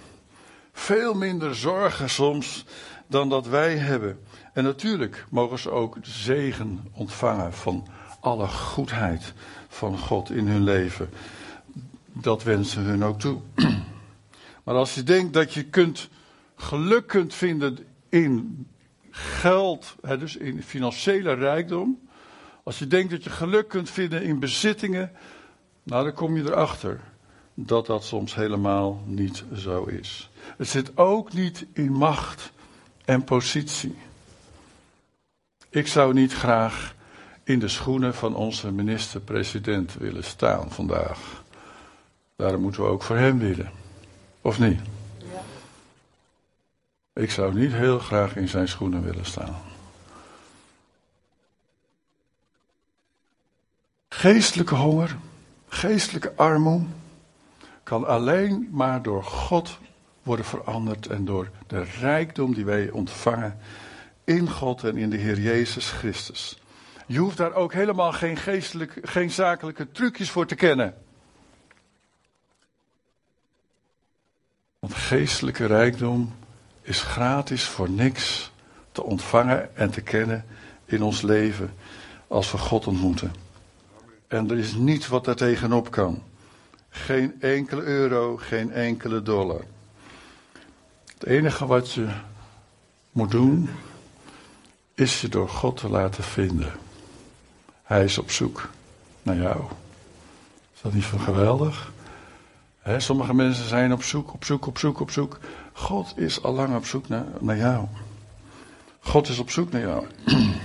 [0.73, 2.65] Veel minder zorgen soms
[3.07, 4.19] dan dat wij hebben.
[4.53, 7.87] En natuurlijk mogen ze ook zegen ontvangen van
[8.19, 9.33] alle goedheid
[9.77, 11.09] van God in hun leven.
[12.13, 13.39] Dat wensen hun ook toe.
[14.63, 16.09] Maar als je denkt dat je kunt,
[16.55, 17.77] geluk kunt vinden
[18.09, 18.67] in
[19.09, 21.99] geld, dus in financiële rijkdom.
[22.63, 25.11] Als je denkt dat je geluk kunt vinden in bezittingen,
[25.83, 26.99] nou dan kom je erachter
[27.53, 30.29] dat dat soms helemaal niet zo is.
[30.57, 32.51] Het zit ook niet in macht
[33.05, 33.95] en positie.
[35.69, 36.95] Ik zou niet graag
[37.47, 41.43] in de schoenen van onze minister-president willen staan vandaag.
[42.35, 43.71] Daarom moeten we ook voor hem willen.
[44.41, 44.79] Of niet?
[45.17, 45.43] Ja.
[47.21, 49.55] Ik zou niet heel graag in zijn schoenen willen staan.
[54.09, 55.17] Geestelijke honger,
[55.67, 56.85] geestelijke armoede
[57.83, 59.77] kan alleen maar door God
[60.23, 63.59] worden veranderd en door de rijkdom die wij ontvangen
[64.23, 66.57] in God en in de Heer Jezus Christus.
[67.07, 70.95] Je hoeft daar ook helemaal geen, geestelijke, geen zakelijke trucjes voor te kennen.
[74.79, 76.35] Want geestelijke rijkdom
[76.81, 78.51] is gratis voor niks
[78.91, 80.45] te ontvangen en te kennen
[80.85, 81.73] in ons leven
[82.27, 83.33] als we God ontmoeten.
[84.27, 86.23] En er is niets wat daar tegenop kan.
[86.89, 89.63] Geen enkele euro, geen enkele dollar.
[91.13, 92.07] Het enige wat je
[93.11, 93.69] moet doen,
[94.93, 96.86] is je door God te laten vinden.
[97.87, 98.69] Hij is op zoek
[99.23, 99.61] naar jou.
[100.75, 101.91] Is dat niet van geweldig?
[102.97, 105.39] sommige mensen zijn op zoek, op zoek, op zoek, op zoek.
[105.73, 107.87] God is al lang op zoek naar, naar jou.
[108.99, 110.05] God is op zoek naar jou.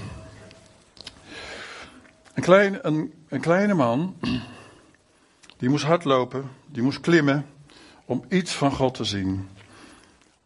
[2.34, 2.86] Een, klein,
[3.28, 4.16] een kleine man,
[5.58, 7.46] die moest hardlopen, die moest klimmen
[8.04, 9.48] om iets van God te zien.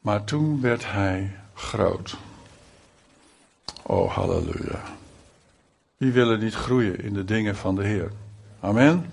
[0.01, 2.17] Maar toen werd hij groot.
[3.83, 4.96] Oh, halleluja.
[5.97, 8.13] Wie willen niet groeien in de dingen van de Heer?
[8.61, 9.07] Amen.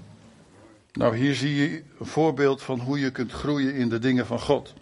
[0.91, 4.39] Nou, hier zie je een voorbeeld van hoe je kunt groeien in de dingen van
[4.39, 4.73] God.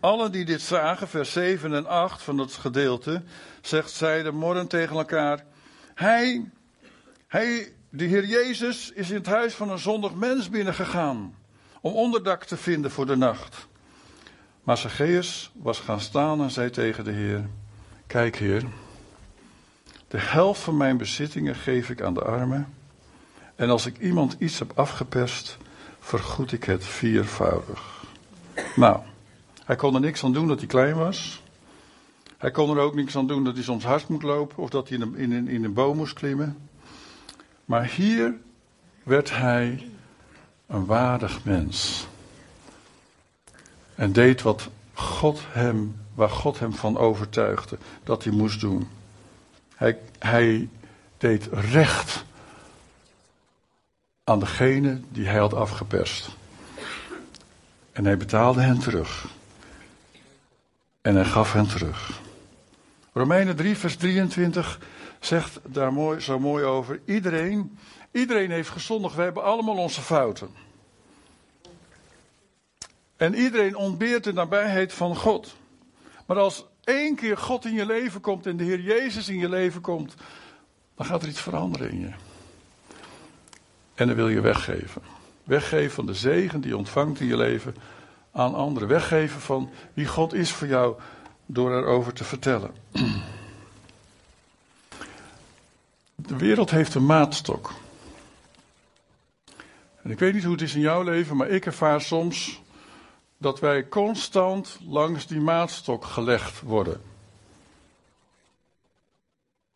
[0.00, 3.22] Allen die dit zagen, vers 7 en 8 van dat gedeelte,
[3.60, 5.44] zegt zij de morgen tegen elkaar:
[5.94, 6.50] Hij
[7.26, 11.34] hij, de Heer Jezus, is in het huis van een zondig mens binnengegaan
[11.80, 13.66] om onderdak te vinden voor de nacht.
[14.62, 17.48] Maar Zacchaeus was gaan staan en zei tegen de Heer:
[18.06, 18.64] Kijk, Heer,
[20.08, 22.74] de helft van mijn bezittingen geef ik aan de armen.
[23.54, 25.56] En als ik iemand iets heb afgeperst,
[26.00, 28.04] vergoed ik het viervoudig.
[28.76, 29.00] Nou,
[29.64, 31.42] hij kon er niks aan doen dat hij klein was.
[32.38, 34.88] Hij kon er ook niks aan doen dat hij soms hard moet lopen of dat
[34.88, 36.68] hij in een, in een, in een boom moest klimmen.
[37.64, 38.34] Maar hier
[39.02, 39.88] werd hij
[40.66, 42.06] een waardig mens.
[43.94, 48.88] En deed wat God hem waar God hem van overtuigde dat hij moest doen.
[49.76, 50.68] Hij, hij
[51.18, 52.24] deed recht
[54.24, 56.28] aan degene die hij had afgeperst.
[57.92, 59.26] En hij betaalde hen terug.
[61.00, 62.20] En hij gaf hen terug.
[63.12, 64.78] Romeinen 3, vers 23
[65.20, 67.00] zegt daar mooi, zo mooi over.
[67.04, 67.78] Iedereen,
[68.10, 69.14] iedereen heeft gezondigd.
[69.14, 70.48] We hebben allemaal onze fouten.
[73.16, 75.56] En iedereen ontbeert de nabijheid van God.
[76.26, 79.48] Maar als één keer God in je leven komt en de Heer Jezus in je
[79.48, 80.14] leven komt,
[80.94, 82.10] dan gaat er iets veranderen in je.
[83.94, 85.02] En dan wil je weggeven.
[85.44, 87.74] Weggeven van de zegen die je ontvangt in je leven
[88.32, 88.88] aan anderen.
[88.88, 90.96] Weggeven van wie God is voor jou
[91.46, 92.70] door erover te vertellen.
[96.14, 97.72] De wereld heeft een maatstok.
[100.02, 102.62] En ik weet niet hoe het is in jouw leven, maar ik ervaar soms
[103.38, 107.02] dat wij constant langs die maatstok gelegd worden.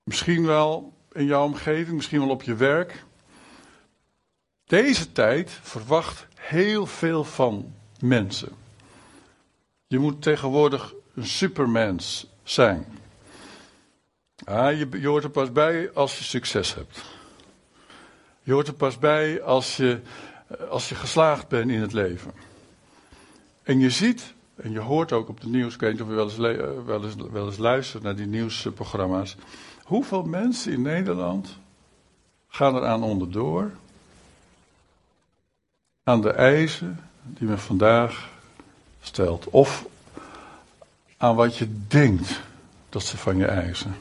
[0.03, 3.05] Misschien wel in jouw omgeving, misschien wel op je werk.
[4.65, 8.53] Deze tijd verwacht heel veel van mensen.
[9.87, 12.99] Je moet tegenwoordig een supermens zijn.
[14.45, 17.03] Ah, je, hoort er pas bij als je succes hebt.
[18.43, 20.01] Je hoort er pas bij als je,
[20.69, 22.33] als je geslaagd bent in het leven.
[23.63, 26.25] En je ziet, en je hoort ook op de nieuws, weet niet of je wel
[26.25, 29.37] eens, eh, wel eens, wel eens luistert naar die nieuwsprogramma's.
[29.85, 31.59] Hoeveel mensen in Nederland
[32.49, 33.71] gaan eraan onderdoor?
[36.05, 38.29] Aan de eisen die men vandaag
[39.01, 39.47] stelt.
[39.51, 39.87] Of
[41.17, 42.41] aan wat je denkt
[42.89, 43.97] dat ze van je eisen.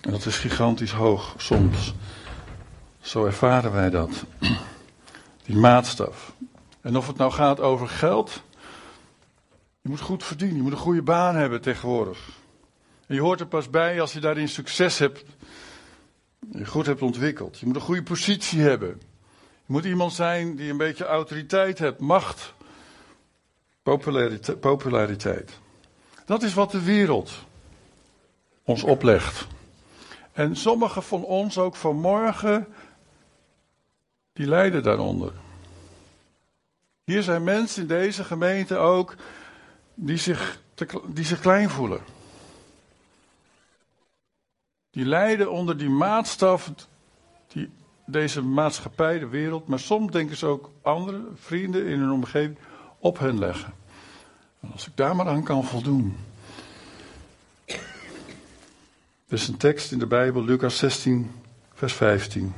[0.00, 1.94] En dat is gigantisch hoog soms.
[3.00, 4.24] Zo ervaren wij dat.
[5.44, 6.32] Die maatstaf.
[6.80, 8.42] En of het nou gaat over geld.
[9.80, 12.28] Je moet goed verdienen, je moet een goede baan hebben tegenwoordig.
[13.06, 15.24] En je hoort er pas bij als je daarin succes hebt.
[16.52, 17.58] Je goed hebt ontwikkeld.
[17.58, 18.88] Je moet een goede positie hebben.
[19.66, 22.54] Je moet iemand zijn die een beetje autoriteit hebt, macht,
[23.82, 24.60] populariteit.
[24.60, 25.58] populariteit.
[26.24, 27.32] Dat is wat de wereld
[28.62, 29.46] ons oplegt.
[30.32, 32.66] En sommigen van ons ook vanmorgen,
[34.32, 35.32] die lijden daaronder.
[37.10, 39.14] Hier zijn mensen in deze gemeente ook
[39.94, 40.60] die zich,
[41.06, 42.00] die zich klein voelen.
[44.90, 46.72] Die lijden onder die maatstaf
[47.48, 47.70] die
[48.06, 52.58] deze maatschappij, de wereld, maar soms denken ze ook andere vrienden in hun omgeving
[52.98, 53.74] op hen leggen.
[54.60, 56.16] En als ik daar maar aan kan voldoen.
[59.26, 61.30] Er is een tekst in de Bijbel, Lucas 16,
[61.74, 62.54] vers 15.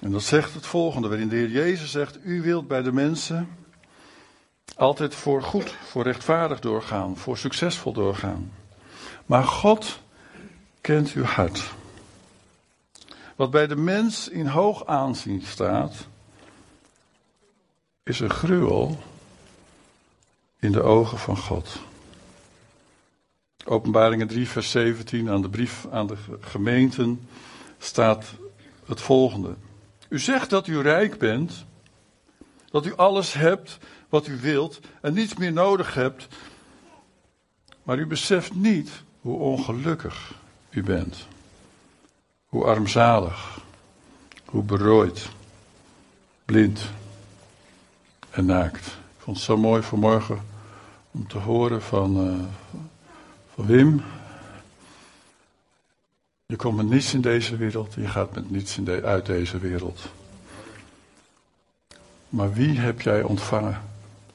[0.00, 3.48] En dat zegt het volgende, waarin de Heer Jezus zegt: U wilt bij de mensen
[4.76, 8.52] altijd voor goed, voor rechtvaardig doorgaan, voor succesvol doorgaan.
[9.26, 10.00] Maar God
[10.80, 11.70] kent uw hart.
[13.36, 16.06] Wat bij de mens in hoog aanzien staat,
[18.02, 18.98] is een gruwel
[20.58, 21.78] in de ogen van God.
[23.64, 27.28] Openbaringen 3, vers 17 aan de brief aan de gemeenten
[27.78, 28.26] staat
[28.86, 29.54] het volgende.
[30.08, 31.64] U zegt dat u rijk bent,
[32.70, 36.26] dat u alles hebt wat u wilt en niets meer nodig hebt,
[37.82, 38.90] maar u beseft niet
[39.20, 40.34] hoe ongelukkig
[40.70, 41.26] u bent,
[42.46, 43.60] hoe armzalig,
[44.44, 45.28] hoe berooid,
[46.44, 46.80] blind
[48.30, 48.86] en naakt.
[48.86, 50.40] Ik vond het zo mooi vanmorgen
[51.10, 52.44] om te horen van, uh,
[53.54, 54.02] van Wim,
[56.48, 60.08] je komt met niets in deze wereld, je gaat met niets uit deze wereld.
[62.28, 63.82] Maar wie heb jij ontvangen?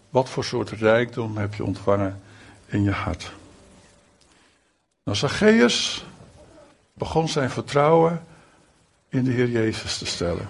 [0.09, 2.21] Wat voor soort rijkdom heb je ontvangen
[2.65, 3.31] in je hart?
[5.03, 6.05] Nou, Zacchaeus
[6.93, 8.23] begon zijn vertrouwen
[9.09, 10.47] in de Heer Jezus te stellen.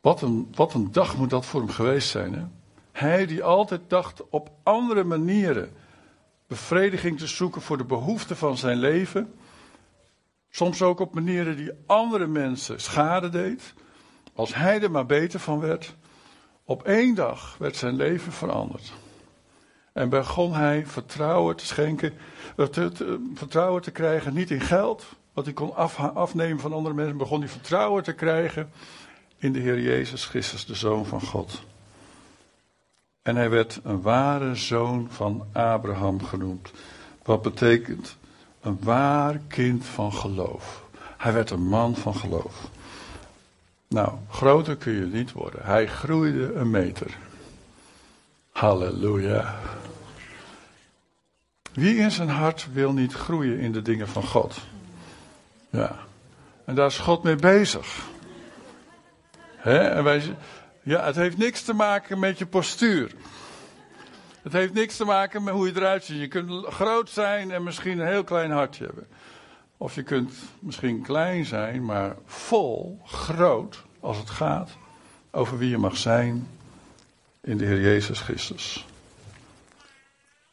[0.00, 2.34] Wat een, wat een dag moet dat voor hem geweest zijn.
[2.34, 2.44] Hè?
[2.92, 5.72] Hij die altijd dacht op andere manieren
[6.46, 9.32] bevrediging te zoeken voor de behoeften van zijn leven
[10.50, 13.74] Soms ook op manieren die andere mensen schade deed.
[14.34, 15.96] Als hij er maar beter van werd.
[16.64, 18.92] Op één dag werd zijn leven veranderd.
[19.92, 22.12] En begon hij vertrouwen te schenken,
[22.56, 22.66] eh,
[23.34, 25.74] vertrouwen te krijgen, niet in geld, wat hij kon
[26.14, 28.70] afnemen van andere mensen, begon hij vertrouwen te krijgen
[29.38, 31.62] in de Heer Jezus Christus, de Zoon van God.
[33.22, 36.70] En hij werd een ware zoon van Abraham genoemd.
[37.22, 38.16] Wat betekent
[38.60, 40.82] een waar kind van geloof.
[41.16, 42.68] Hij werd een man van geloof.
[43.88, 45.64] Nou, groter kun je niet worden.
[45.64, 47.16] Hij groeide een meter.
[48.52, 49.58] Halleluja.
[51.72, 54.56] Wie in zijn hart wil niet groeien in de dingen van God?
[55.70, 55.98] Ja.
[56.64, 58.06] En daar is God mee bezig.
[59.56, 59.78] Hè?
[59.78, 60.36] En wij,
[60.82, 63.14] ja, het heeft niks te maken met je postuur.
[64.48, 66.18] Het heeft niks te maken met hoe je eruit ziet.
[66.18, 69.06] Je kunt groot zijn en misschien een heel klein hartje hebben.
[69.76, 74.70] Of je kunt misschien klein zijn, maar vol, groot, als het gaat
[75.30, 76.48] over wie je mag zijn
[77.40, 78.86] in de Heer Jezus Christus.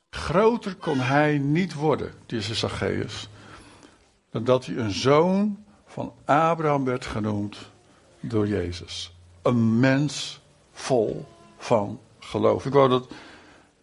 [0.10, 3.30] Groter kon hij niet worden, deze Zacchaeus,
[4.32, 7.58] dan dat hij een zoon van Abraham werd genoemd
[8.20, 9.14] door Jezus.
[9.42, 11.26] Een mens vol
[11.58, 12.66] van geloof.
[12.66, 13.08] Ik wou dat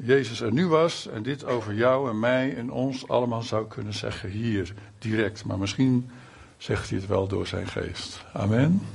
[0.04, 3.94] Jezus er nu was en dit over jou en mij en ons allemaal zou kunnen
[3.94, 5.44] zeggen hier, direct.
[5.44, 6.10] Maar misschien
[6.56, 8.24] zegt hij het wel door zijn geest.
[8.32, 8.86] Amen.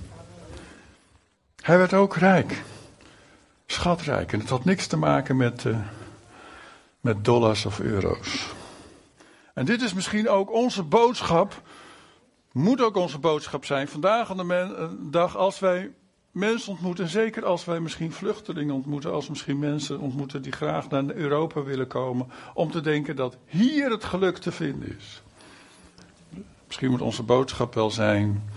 [1.61, 2.63] Hij werd ook rijk.
[3.65, 4.33] Schatrijk.
[4.33, 5.79] En het had niks te maken met, uh,
[7.01, 8.53] met dollars of euro's.
[9.53, 11.61] En dit is misschien ook onze boodschap.
[12.51, 13.87] Moet ook onze boodschap zijn.
[13.87, 15.91] Vandaag aan de eh, dag als wij
[16.37, 17.07] mensen ontmoeten.
[17.07, 19.11] Zeker als wij misschien vluchtelingen ontmoeten.
[19.11, 22.27] Als misschien mensen ontmoeten die graag naar Europa willen komen.
[22.53, 25.21] Om te denken dat hier het geluk te vinden is.
[26.67, 28.49] Misschien moet onze boodschap wel zijn.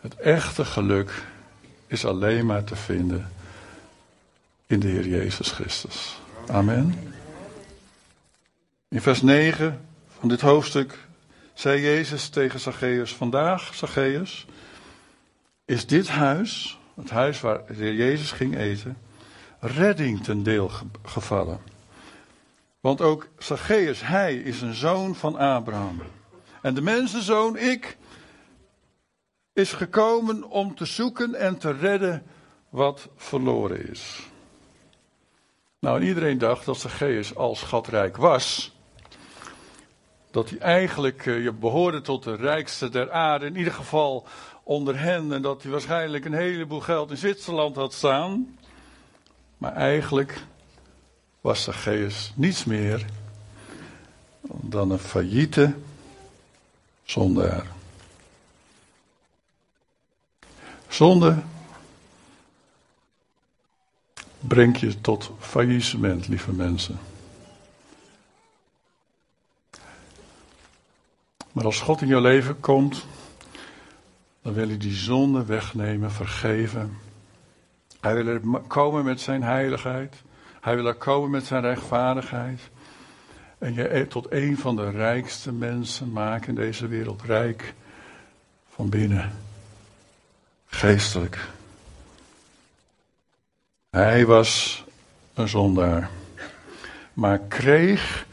[0.00, 1.26] Het echte geluk
[1.86, 3.30] is alleen maar te vinden
[4.66, 6.20] in de Heer Jezus Christus.
[6.46, 7.14] Amen.
[8.88, 9.86] In vers 9
[10.18, 10.98] van dit hoofdstuk
[11.54, 14.46] zei Jezus tegen Zacchaeus: Vandaag, Zacchaeus,
[15.64, 18.98] is dit huis, het huis waar Jezus ging eten,
[19.60, 20.70] redding ten deel
[21.02, 21.60] gevallen.
[22.80, 26.02] Want ook Zacchaeus, hij is een zoon van Abraham.
[26.62, 27.96] En de mensenzoon, ik,
[29.52, 32.22] is gekomen om te zoeken en te redden
[32.68, 34.28] wat verloren is.
[35.78, 38.74] Nou, en iedereen dacht dat Zacchaeus al schatrijk was.
[40.30, 44.26] Dat hij eigenlijk uh, behoorde tot de rijkste der aarde, in ieder geval
[44.68, 45.32] onder hen.
[45.32, 48.58] En dat hij waarschijnlijk een heleboel geld in Zwitserland had staan.
[49.58, 50.42] Maar eigenlijk
[51.40, 53.06] was Zacchaeus niets meer
[54.50, 55.74] dan een failliete
[57.04, 57.66] zondaar.
[60.88, 61.42] Zonde
[64.38, 66.98] brengt je tot faillissement, lieve mensen.
[71.52, 73.06] Maar als God in je leven komt,
[74.46, 76.98] dan wil hij die zonde wegnemen, vergeven.
[78.00, 80.14] Hij wil er komen met zijn heiligheid.
[80.60, 82.60] Hij wil er komen met zijn rechtvaardigheid.
[83.58, 87.22] En je tot een van de rijkste mensen maken in deze wereld.
[87.22, 87.74] Rijk
[88.68, 89.32] van binnen.
[90.66, 91.48] Geestelijk.
[93.90, 94.84] Hij was
[95.34, 96.10] een zondaar.
[97.12, 98.26] Maar kreeg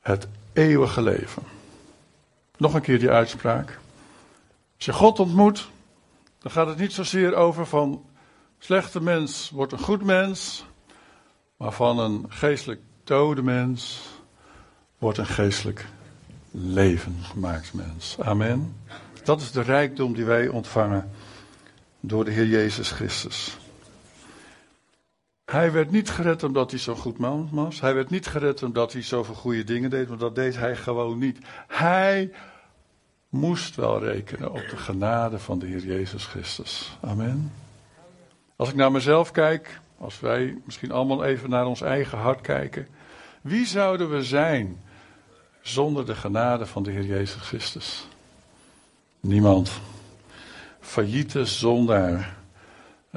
[0.00, 1.42] het eeuwige leven.
[2.56, 3.78] Nog een keer die uitspraak.
[4.78, 5.68] Als je God ontmoet,
[6.38, 8.04] dan gaat het niet zozeer over van
[8.58, 10.64] slechte mens wordt een goed mens,
[11.56, 14.02] maar van een geestelijk dode mens
[14.98, 15.86] wordt een geestelijk
[16.50, 18.16] leven gemaakt mens.
[18.20, 18.76] Amen.
[19.24, 21.10] Dat is de rijkdom die wij ontvangen
[22.00, 23.56] door de Heer Jezus Christus.
[25.44, 27.80] Hij werd niet gered omdat hij zo'n goed man was.
[27.80, 31.18] Hij werd niet gered omdat hij zoveel goede dingen deed, maar dat deed hij gewoon
[31.18, 31.38] niet.
[31.66, 32.32] Hij
[33.28, 36.98] moest wel rekenen op de genade van de Heer Jezus Christus.
[37.00, 37.52] Amen.
[38.56, 42.88] Als ik naar mezelf kijk, als wij misschien allemaal even naar ons eigen hart kijken.
[43.40, 44.80] Wie zouden we zijn
[45.60, 48.08] zonder de genade van de Heer Jezus Christus?
[49.20, 49.70] Niemand.
[50.80, 52.36] Failliete zondaar.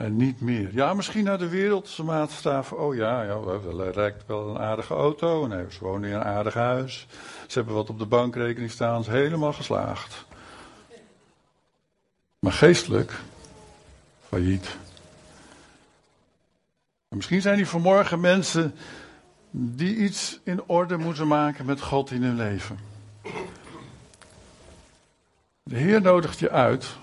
[0.01, 0.69] En niet meer.
[0.73, 2.79] Ja, misschien naar de wereldse maatstaven.
[2.79, 3.39] Oh ja, ja
[3.77, 5.49] hij rijdt wel een aardige auto.
[5.49, 7.07] En ze wonen in een aardig huis.
[7.47, 9.03] Ze hebben wat op de bankrekening staan.
[9.03, 10.25] Ze helemaal geslaagd.
[12.39, 13.19] Maar geestelijk,
[14.27, 14.77] failliet.
[17.09, 18.75] En misschien zijn die vanmorgen mensen
[19.51, 22.79] die iets in orde moeten maken met God in hun leven.
[25.63, 26.97] De Heer nodigt je uit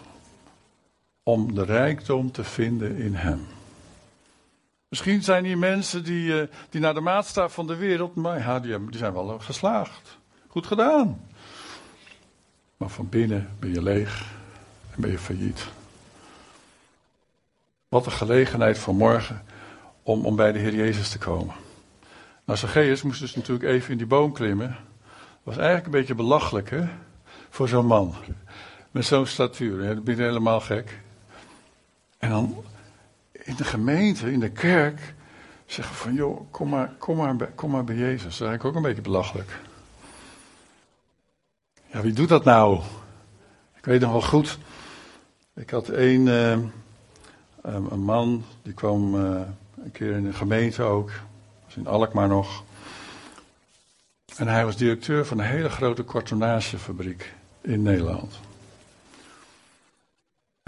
[1.28, 3.46] om de rijkdom te vinden in Hem.
[4.88, 8.78] Misschien zijn hier mensen die, uh, die naar de maatstaf van de wereld, maar die
[8.90, 10.18] zijn wel geslaagd.
[10.46, 11.20] Goed gedaan.
[12.76, 14.26] Maar van binnen ben je leeg
[14.94, 15.66] en ben je failliet.
[17.88, 19.42] Wat een gelegenheid voor morgen
[20.02, 21.54] om, om bij de Heer Jezus te komen.
[22.44, 24.76] Nou, Zacchaeus moest dus natuurlijk even in die boom klimmen.
[25.42, 26.88] Was eigenlijk een beetje belachelijk, hè?
[27.50, 28.14] Voor zo'n man.
[28.90, 29.94] Met zo'n statuur.
[29.94, 31.06] Dat ben je helemaal gek.
[32.18, 32.64] En dan
[33.32, 35.14] in de gemeente, in de kerk,
[35.66, 38.22] zeggen van, joh, kom maar, kom maar, kom maar bij Jezus.
[38.22, 39.58] Dat is eigenlijk ook een beetje belachelijk.
[41.92, 42.80] Ja, wie doet dat nou?
[43.76, 44.58] Ik weet nog wel goed.
[45.54, 46.58] Ik had een, uh,
[47.62, 49.40] een man, die kwam uh,
[49.82, 51.10] een keer in de gemeente ook.
[51.64, 52.64] was in Alkmaar nog.
[54.36, 58.38] En hij was directeur van een hele grote kartonagefabriek in Nederland.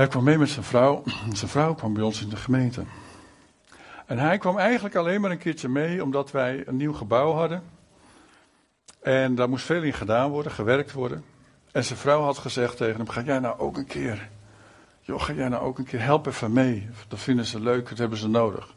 [0.01, 1.03] Hij kwam mee met zijn vrouw.
[1.33, 2.85] Zijn vrouw kwam bij ons in de gemeente.
[4.07, 7.63] En hij kwam eigenlijk alleen maar een keertje mee omdat wij een nieuw gebouw hadden.
[9.03, 11.25] En daar moest veel in gedaan worden, gewerkt worden.
[11.73, 14.29] En zijn vrouw had gezegd tegen hem: Ga jij nou ook een keer?
[15.01, 16.89] Joh, ga jij nou ook een keer helpen even mee?
[17.09, 18.75] Dat vinden ze leuk, dat hebben ze nodig.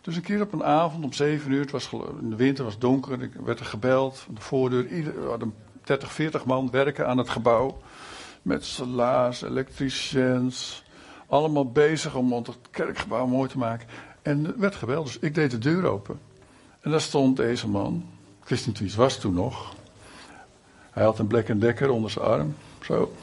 [0.00, 2.72] Dus een keer op een avond om zeven uur, het was, in de winter was
[2.72, 4.86] het donker, werd er gebeld de voordeur.
[4.86, 5.54] Ieder, hadden
[5.84, 7.78] 30, 40 man werken aan het gebouw.
[8.46, 10.82] Met sala's, elektriciëns.
[11.26, 13.88] Allemaal bezig om het kerkgebouw mooi te maken.
[14.22, 16.20] En er werd gebeld, dus ik deed de deur open.
[16.80, 18.08] En daar stond deze man.
[18.46, 19.74] Wie het was toen nog.
[20.90, 22.56] Hij had een Black Decker onder zijn arm.
[22.82, 23.14] Zo.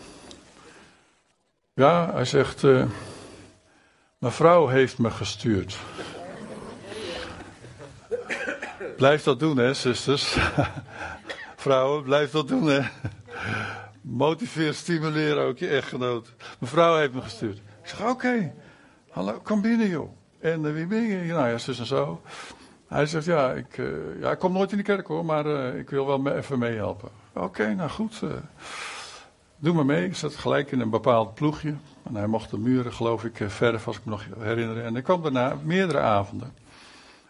[1.74, 2.64] Ja, hij zegt.
[2.64, 2.86] Uh,
[4.18, 5.78] mijn vrouw heeft me gestuurd.
[8.98, 10.38] Blijf dat doen, hè, zusters.
[11.56, 12.82] Vrouwen, blijf dat doen, hè.
[14.04, 16.34] Motiveer, stimuleer ook je echtgenoot.
[16.60, 17.58] Mijn vrouw heeft me gestuurd.
[17.58, 18.54] Ik zeg, oké.
[19.10, 20.10] Hallo, kom binnen, joh.
[20.40, 21.34] En uh, wie ben je?
[21.34, 22.22] Nou ja, zus en zo.
[22.88, 25.80] Hij zegt, ja, ik, uh, ja, ik kom nooit in de kerk hoor, maar uh,
[25.80, 27.10] ik wil wel even meehelpen.
[27.34, 28.22] Oké, nou goed.
[29.58, 30.06] doe maar mee.
[30.06, 31.76] Ik zat gelijk in een bepaald ploegje.
[32.04, 34.84] En hij mocht de muren, geloof ik, verf, als ik me nog herinner.
[34.84, 36.54] En ik kwam daarna meerdere avonden.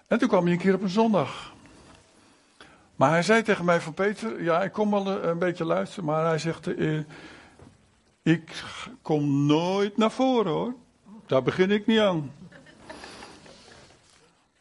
[0.07, 1.53] En toen kwam hij een keer op een zondag.
[3.03, 6.05] Maar hij zei tegen mij van Peter, ja, ik kom wel een, een beetje luisteren,
[6.05, 6.99] maar hij zegt, eh,
[8.21, 8.63] ik
[9.01, 10.73] kom nooit naar voren hoor.
[11.25, 12.31] Daar begin ik niet aan.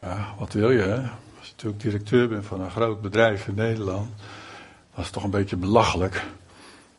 [0.01, 0.97] Ja, wat wil je hè?
[1.39, 4.11] Als je natuurlijk directeur bent van een groot bedrijf in Nederland,
[4.95, 6.25] dat is toch een beetje belachelijk.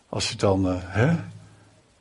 [0.10, 1.16] Als je dan, uh, hè,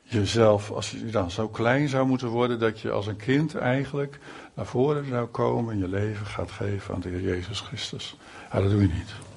[0.03, 4.19] jezelf, als je dan zo klein zou moeten worden dat je als een kind eigenlijk
[4.53, 8.17] naar voren zou komen en je leven gaat geven aan de Heer Jezus Christus.
[8.51, 9.32] Ja, dat doe je niet.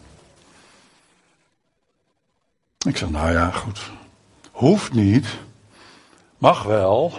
[2.79, 3.91] Ik zeg, nou ja, goed.
[4.53, 5.39] Hoeft niet.
[6.39, 7.13] Mag wel.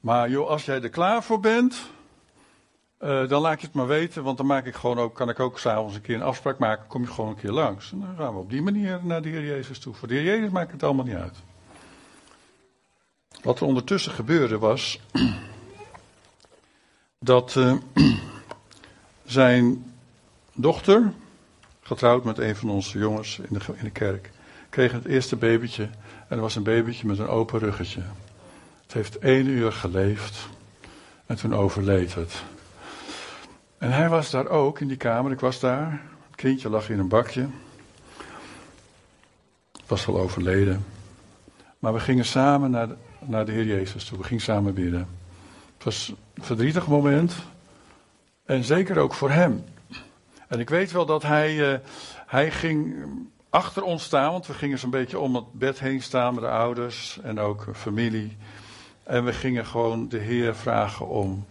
[0.00, 1.90] Maar joh, als jij er klaar voor bent,
[3.00, 4.22] uh, dan laat je het maar weten.
[4.22, 6.86] Want dan maak ik gewoon ook, kan ik ook s'avonds een keer een afspraak maken.
[6.86, 7.92] Kom je gewoon een keer langs.
[7.92, 9.94] En dan gaan we op die manier naar de Heer Jezus toe.
[9.94, 11.36] Voor de Heer Jezus maakt het allemaal niet uit.
[13.42, 15.00] Wat er ondertussen gebeurde was.
[17.18, 17.74] dat uh,
[19.24, 19.94] zijn
[20.52, 21.12] dochter,
[21.80, 24.30] getrouwd met een van onze jongens in de, in de kerk,
[24.74, 25.82] kreeg het eerste babytje.
[25.82, 28.00] En dat was een babytje met een open ruggetje.
[28.82, 30.48] Het heeft één uur geleefd
[31.26, 32.42] en toen overleed het.
[33.78, 36.00] En hij was daar ook in die kamer, ik was daar.
[36.26, 37.48] Het kindje lag in een bakje.
[39.72, 40.84] Het was al overleden.
[41.78, 44.18] Maar we gingen samen naar de, naar de Heer Jezus toe.
[44.18, 45.08] We gingen samen bidden.
[45.74, 47.34] Het was een verdrietig moment.
[48.44, 49.64] En zeker ook voor hem.
[50.48, 51.78] En ik weet wel dat hij, uh,
[52.26, 53.06] hij ging
[53.54, 56.50] achter ons staan, want we gingen zo'n beetje om het bed heen staan met de
[56.50, 58.36] ouders en ook familie.
[59.02, 61.46] En we gingen gewoon de Heer vragen om,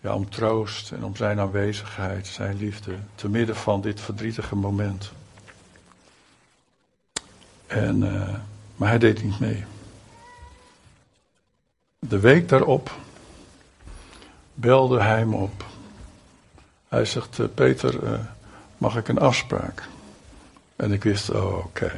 [0.00, 5.12] ja, om troost en om zijn aanwezigheid, zijn liefde, te midden van dit verdrietige moment.
[7.66, 8.34] En, uh,
[8.76, 9.64] maar hij deed niet mee.
[11.98, 12.90] De week daarop
[14.54, 15.64] belde hij me op.
[16.88, 18.18] Hij zegt, uh, Peter, uh,
[18.78, 19.88] mag ik een afspraak?
[20.82, 21.92] En ik wist, oh, oké.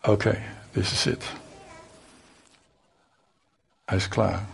[0.00, 1.24] Oké, okay, this is it.
[3.84, 4.44] Hij is klaar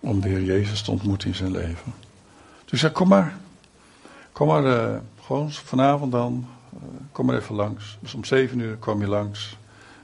[0.00, 1.94] om de Heer Jezus te ontmoeten in zijn leven.
[2.64, 3.36] Dus ik zei, kom maar.
[4.32, 6.48] Kom maar, uh, gewoon vanavond dan.
[6.74, 6.80] Uh,
[7.12, 7.98] kom maar even langs.
[8.00, 9.56] Dus om zeven uur kwam je langs.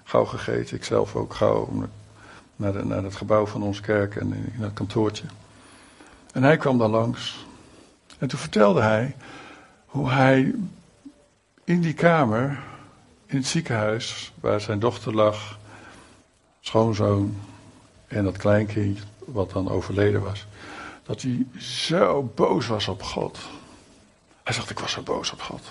[0.05, 1.88] Gauw gegeten, ik zelf ook gauw
[2.57, 5.24] naar, naar het gebouw van onze kerk en in, in het kantoortje.
[6.32, 7.47] En hij kwam dan langs.
[8.18, 9.16] En toen vertelde hij
[9.86, 10.55] hoe hij
[11.70, 12.58] in die kamer,
[13.26, 15.58] in het ziekenhuis, waar zijn dochter lag,
[16.60, 17.36] schoonzoon
[18.06, 20.46] en dat kleinkind, wat dan overleden was,
[21.02, 23.38] dat hij zo boos was op God.
[24.42, 25.62] Hij zegt, ik was zo boos op God.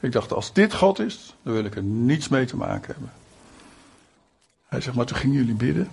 [0.00, 3.12] Ik dacht, als dit God is, dan wil ik er niets mee te maken hebben.
[4.66, 5.90] Hij zegt, maar toen gingen jullie bidden.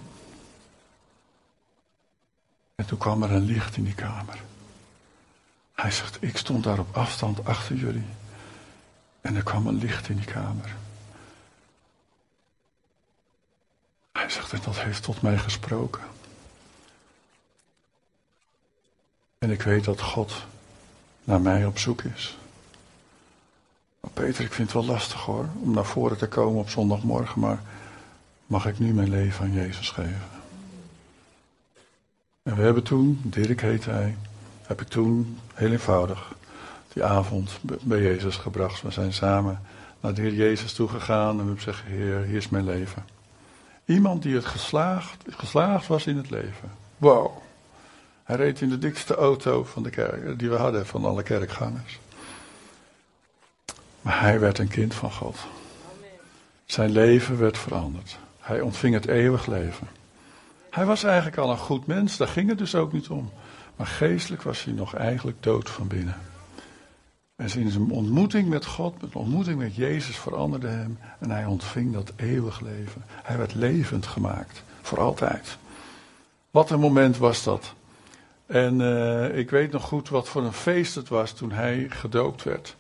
[2.76, 4.42] En toen kwam er een licht in die kamer.
[5.74, 8.06] Hij zegt, ik stond daar op afstand achter jullie.
[9.22, 10.76] En er kwam een licht in die kamer.
[14.12, 16.04] Hij zegt, en dat heeft tot mij gesproken.
[19.38, 20.46] En ik weet dat God
[21.24, 22.38] naar mij op zoek is.
[24.14, 27.62] Peter, ik vind het wel lastig hoor, om naar voren te komen op zondagmorgen, maar
[28.46, 30.28] mag ik nu mijn leven aan Jezus geven?
[32.44, 34.18] En we hebben toen, Dirk heette hij,
[34.62, 36.34] heb ik toen heel eenvoudig
[36.94, 38.82] die avond bij Jezus gebracht.
[38.82, 39.62] We zijn samen
[40.00, 43.06] naar de Heer Jezus toegegaan en we hebben gezegd, Heer, hier is mijn leven.
[43.86, 46.72] Iemand die het geslaagd, geslaagd was in het leven.
[46.98, 47.38] Wow.
[48.24, 52.00] Hij reed in de dikste auto van de kerk, die we hadden van alle kerkgangers.
[54.02, 55.38] Maar hij werd een kind van God.
[56.66, 58.18] Zijn leven werd veranderd.
[58.40, 59.88] Hij ontving het eeuwig leven.
[60.70, 63.32] Hij was eigenlijk al een goed mens, daar ging het dus ook niet om.
[63.76, 66.18] Maar geestelijk was hij nog eigenlijk dood van binnen.
[67.40, 71.94] En in zijn ontmoeting met God, met ontmoeting met Jezus veranderde hem en hij ontving
[71.94, 73.04] dat eeuwig leven.
[73.08, 75.58] Hij werd levend gemaakt, voor altijd.
[76.52, 77.74] Wat een moment was dat.
[78.46, 82.44] En uh, ik weet nog goed wat voor een feest het was toen hij gedoopt
[82.44, 82.76] werd.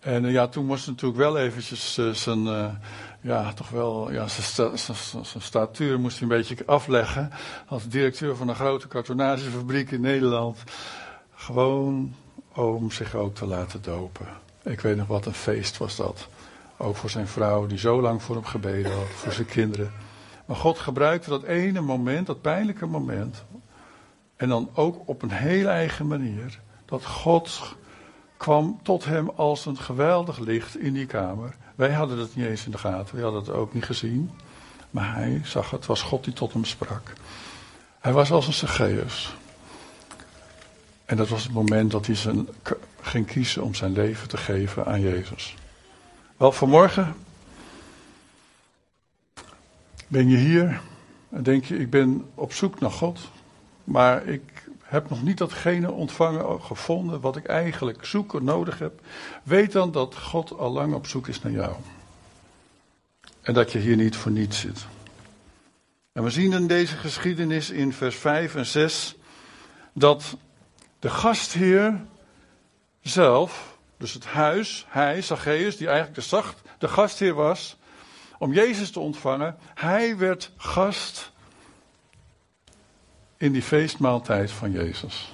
[0.00, 2.42] En uh, ja, toen moest natuurlijk wel eventjes uh, zijn,
[3.20, 7.30] ja, toch wel, ja, zijn, sta, zijn statuur moest hij een beetje afleggen.
[7.66, 10.58] Als directeur van een grote kartonagefabriek in Nederland.
[11.34, 12.14] Gewoon
[12.66, 14.26] om zich ook te laten dopen.
[14.62, 16.28] Ik weet nog wat een feest was dat.
[16.76, 19.92] Ook voor zijn vrouw die zo lang voor hem gebeden had, voor zijn kinderen.
[20.46, 23.44] Maar God gebruikte dat ene moment, dat pijnlijke moment.
[24.36, 26.60] En dan ook op een heel eigen manier.
[26.84, 27.76] Dat God
[28.36, 31.56] kwam tot hem als een geweldig licht in die kamer.
[31.74, 34.30] Wij hadden dat niet eens in de gaten, we hadden het ook niet gezien.
[34.90, 37.12] Maar hij zag het, het was God die tot hem sprak.
[37.98, 39.36] Hij was als een Zacchaeus.
[41.08, 42.48] En dat was het moment dat hij zijn,
[43.00, 45.54] ging kiezen om zijn leven te geven aan Jezus.
[46.36, 47.14] Wel, vanmorgen
[50.08, 50.80] ben je hier
[51.28, 53.20] en denk je, ik ben op zoek naar God,
[53.84, 59.00] maar ik heb nog niet datgene ontvangen, gevonden wat ik eigenlijk zoek en nodig heb.
[59.42, 61.74] Weet dan dat God al lang op zoek is naar jou.
[63.40, 64.86] En dat je hier niet voor niets zit.
[66.12, 69.16] En we zien in deze geschiedenis in vers 5 en 6
[69.92, 70.36] dat
[70.98, 72.00] de gastheer
[73.00, 77.76] zelf, dus het huis, hij, Zacchaeus, die eigenlijk de, zacht, de gastheer was,
[78.38, 81.32] om Jezus te ontvangen, hij werd gast
[83.36, 85.32] in die feestmaaltijd van Jezus.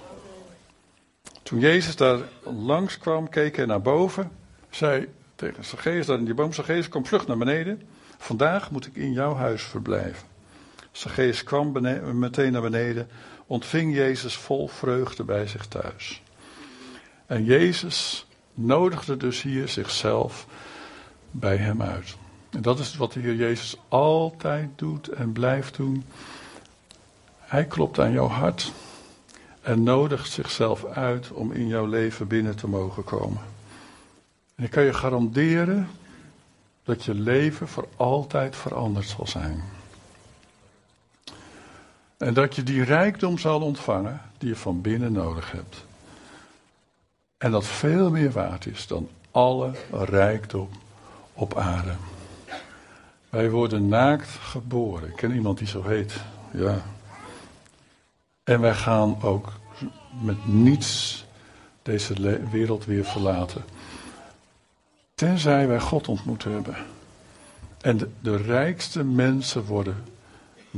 [1.43, 4.31] Toen Jezus daar langs kwam, keek hij naar boven,
[4.71, 7.83] zei tegen Zacchaeus, daar in die boom, Zacchaeus, kom vlug naar beneden.
[8.19, 10.29] Vandaag moet ik in jouw huis verblijven.
[10.93, 11.73] Zacchaeus kwam
[12.19, 13.09] meteen naar beneden,
[13.47, 16.23] ontving Jezus vol vreugde bij zich thuis.
[17.27, 20.47] En Jezus nodigde dus hier zichzelf
[21.31, 22.17] bij hem uit.
[22.51, 26.05] En dat is wat de Heer Jezus altijd doet en blijft doen.
[27.39, 28.73] Hij klopt aan jouw hart
[29.63, 33.41] en nodigt zichzelf uit om in jouw leven binnen te mogen komen.
[34.55, 35.89] En ik kan je garanderen
[36.85, 39.63] dat je leven voor altijd veranderd zal zijn.
[42.17, 45.85] En dat je die rijkdom zal ontvangen die je van binnen nodig hebt.
[47.39, 50.69] En dat veel meer waard is dan alle rijkdom
[51.33, 51.93] op aarde.
[53.29, 55.09] Wij worden naakt geboren.
[55.09, 56.15] Ik ken iemand die zo heet.
[56.51, 56.83] Ja.
[58.45, 59.53] En wij gaan ook
[60.21, 61.25] met niets
[61.83, 63.65] deze wereld weer verlaten.
[65.15, 66.77] Tenzij wij God ontmoet hebben.
[67.81, 70.05] En de, de rijkste mensen worden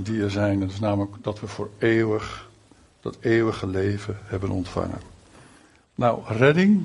[0.02, 0.60] die er zijn.
[0.60, 2.48] Dat is namelijk dat we voor eeuwig,
[3.00, 5.00] dat eeuwige leven hebben ontvangen.
[5.94, 6.84] Nou, redding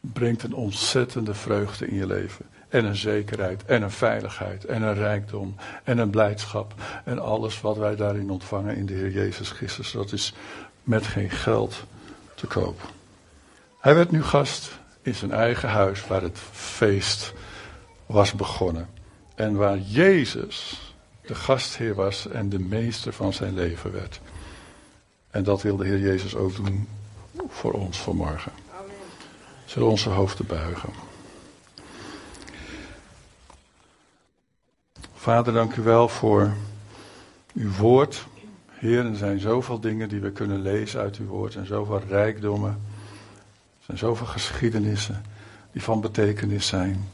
[0.00, 2.44] brengt een ontzettende vreugde in je leven.
[2.68, 5.54] En een zekerheid, en een veiligheid, en een rijkdom,
[5.84, 6.74] en een blijdschap.
[7.04, 10.34] En alles wat wij daarin ontvangen in de Heer Jezus Christus, dat is
[10.82, 11.84] met geen geld
[12.34, 12.80] te koop.
[13.80, 17.32] Hij werd nu gast in zijn eigen huis waar het feest
[18.06, 18.88] was begonnen.
[19.34, 20.93] En waar Jezus
[21.26, 24.20] de gastheer was en de meester van zijn leven werd.
[25.30, 26.88] En dat wil de Heer Jezus ook doen
[27.48, 28.52] voor ons vanmorgen.
[29.64, 30.90] Zullen onze hoofden buigen.
[35.14, 36.52] Vader, dank u wel voor
[37.54, 38.26] uw woord.
[38.68, 42.70] Heer, er zijn zoveel dingen die we kunnen lezen uit uw woord en zoveel rijkdommen.
[43.78, 45.24] Er zijn zoveel geschiedenissen
[45.72, 47.08] die van betekenis zijn.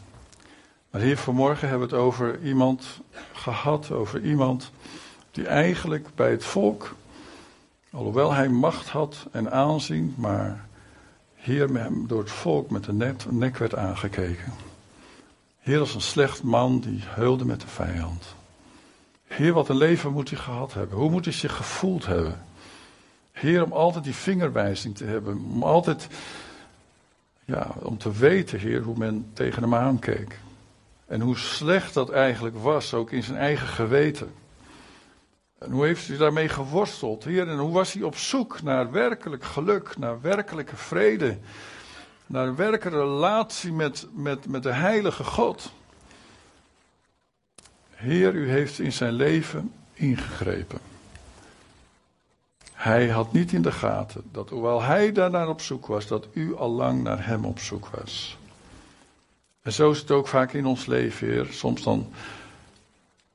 [0.91, 3.01] Maar hier vanmorgen hebben we het over iemand
[3.33, 4.71] gehad, over iemand
[5.31, 6.95] die eigenlijk bij het volk,
[7.91, 10.69] alhoewel hij macht had en aanzien, maar
[11.35, 12.93] hier door het volk met de
[13.31, 14.53] nek werd aangekeken.
[15.59, 18.35] Heer als een slecht man die heulde met de vijand.
[19.25, 20.99] Heer, wat een leven moet hij gehad hebben.
[20.99, 22.43] Hoe moet hij zich gevoeld hebben?
[23.33, 25.45] Heer, om altijd die vingerwijzing te hebben.
[25.53, 26.09] Om altijd
[27.45, 30.39] ja, om te weten, Heer, hoe men tegen hem aankeek.
[31.11, 34.35] En hoe slecht dat eigenlijk was, ook in zijn eigen geweten.
[35.59, 37.49] En hoe heeft hij daarmee geworsteld, Heer?
[37.49, 41.39] En hoe was hij op zoek naar werkelijk geluk, naar werkelijke vrede,
[42.27, 45.73] naar een werkelijke relatie met, met, met de heilige God?
[47.91, 50.79] Heer, u heeft in zijn leven ingegrepen.
[52.73, 56.57] Hij had niet in de gaten dat hoewel hij daarnaar op zoek was, dat u
[56.57, 58.39] al lang naar hem op zoek was.
[59.63, 61.47] En zo is het ook vaak in ons leven, Heer.
[61.51, 62.13] Soms dan,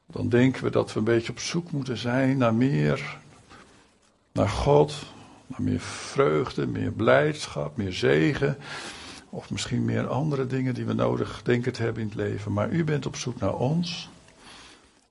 [0.05, 3.17] dan denken we dat we een beetje op zoek moeten zijn naar meer,
[4.31, 5.05] naar God,
[5.47, 8.57] naar meer vreugde, meer blijdschap, meer zegen.
[9.29, 12.53] Of misschien meer andere dingen die we nodig denken te hebben in het leven.
[12.53, 14.09] Maar u bent op zoek naar ons.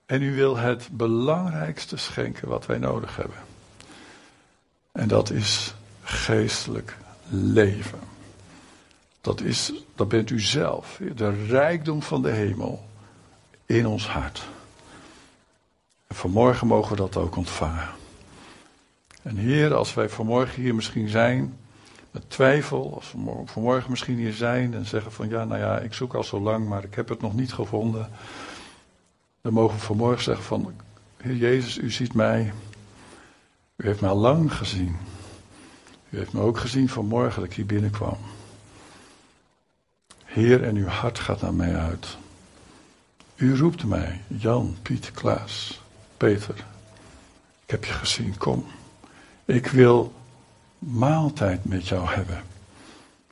[0.07, 3.39] En u wil het belangrijkste schenken wat wij nodig hebben.
[4.93, 6.97] En dat is geestelijk
[7.29, 8.14] leven.
[9.25, 12.85] Dat, is, dat bent u zelf, de rijkdom van de hemel
[13.66, 14.49] in ons hart.
[16.07, 17.89] En vanmorgen mogen we dat ook ontvangen.
[19.22, 21.57] En Heer, als wij vanmorgen hier misschien zijn
[22.11, 25.95] met twijfel, als we vanmorgen misschien hier zijn en zeggen van ja, nou ja, ik
[25.95, 28.11] zoek al zo lang, maar ik heb het nog niet gevonden.
[29.43, 30.72] Dan mogen we vanmorgen zeggen van,
[31.16, 32.53] Heer Jezus, u ziet mij.
[33.77, 34.97] U heeft mij al lang gezien.
[36.11, 38.16] U heeft me ook gezien vanmorgen dat ik hier binnenkwam.
[40.35, 42.16] Heer, en uw hart gaat naar mij uit.
[43.37, 45.80] U roept mij, Jan, Piet, Klaas,
[46.16, 46.55] Peter.
[47.64, 48.66] Ik heb je gezien, kom.
[49.45, 50.12] Ik wil
[50.78, 52.43] maaltijd met jou hebben.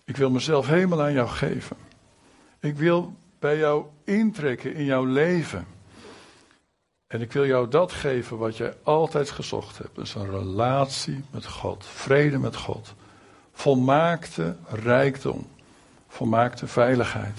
[0.05, 1.77] Ik wil mezelf helemaal aan jou geven.
[2.61, 5.67] Ik wil bij jou intrekken in jouw leven.
[7.07, 9.97] En ik wil jou dat geven wat jij altijd gezocht hebt.
[9.97, 12.95] Dus een relatie met God, vrede met God,
[13.53, 15.47] volmaakte rijkdom,
[16.13, 17.39] volmaakte veiligheid.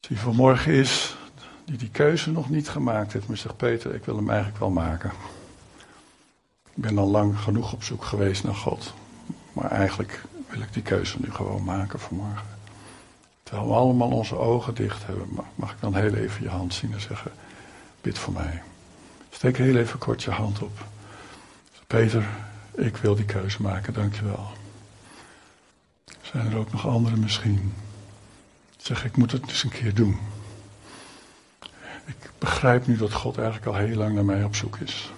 [0.00, 1.16] Die vanmorgen is,
[1.64, 4.70] die die keuze nog niet gemaakt heeft, maar zegt Peter, ik wil hem eigenlijk wel
[4.70, 5.10] maken.
[6.74, 8.94] Ik ben al lang genoeg op zoek geweest naar God.
[9.52, 12.46] Maar eigenlijk wil ik die keuze nu gewoon maken vanmorgen.
[13.42, 16.92] Terwijl we allemaal onze ogen dicht hebben, mag ik dan heel even je hand zien
[16.92, 17.30] en zeggen:
[18.00, 18.62] Bid voor mij.
[19.30, 20.84] Steek heel even kort je hand op.
[21.86, 22.28] Peter,
[22.74, 24.57] ik wil die keuze maken, dankjewel.
[26.32, 27.74] Zijn er ook nog anderen misschien?
[28.76, 30.18] Zeg, ik moet het eens een keer doen.
[32.04, 35.12] Ik begrijp nu dat God eigenlijk al heel lang naar mij op zoek is.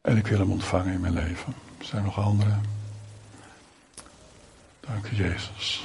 [0.00, 1.54] En ik wil hem ontvangen in mijn leven.
[1.80, 2.62] Zijn er nog anderen?
[4.80, 5.84] Dank u, Jezus.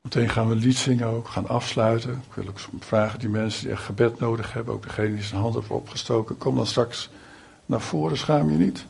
[0.00, 2.12] Meteen gaan we een lied zingen ook, gaan afsluiten.
[2.28, 5.40] Ik wil ook vragen die mensen die echt gebed nodig hebben, ook degene die zijn
[5.40, 7.10] hand heeft opgestoken, kom dan straks
[7.66, 8.86] naar voren, schaam je niet.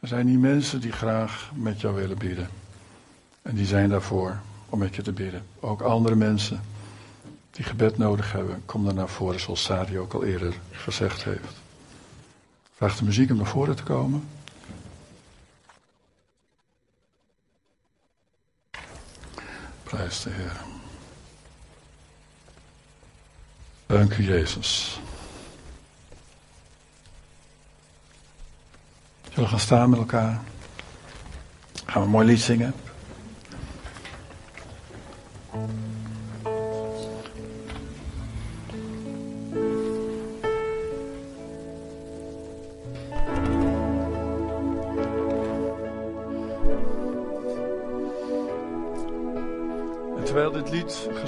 [0.00, 2.48] Er zijn die mensen die graag met jou willen bidden.
[3.42, 5.46] En die zijn daarvoor om met je te bidden.
[5.60, 6.60] Ook andere mensen
[7.50, 11.54] die gebed nodig hebben, kom dan naar voren, zoals Sadi ook al eerder gezegd heeft.
[12.74, 14.28] Vraag de muziek om naar voren te komen.
[19.82, 20.60] Prijs de Heer.
[23.86, 25.00] Dank u, Jezus.
[29.30, 30.40] Zullen we gaan staan met elkaar?
[31.84, 32.74] Gaan we een mooi lied zingen?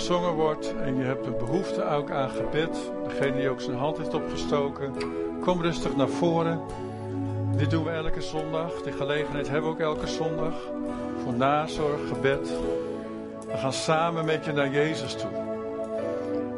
[0.03, 3.96] gezongen wordt en je hebt een behoefte ook aan gebed, degene die ook zijn hand
[3.96, 4.92] heeft opgestoken,
[5.40, 6.61] kom rustig naar voren.
[7.57, 8.82] Dit doen we elke zondag.
[8.82, 10.55] Die gelegenheid hebben we ook elke zondag.
[11.22, 12.53] Voor nazorg, gebed.
[13.46, 15.30] We gaan samen met je naar Jezus toe.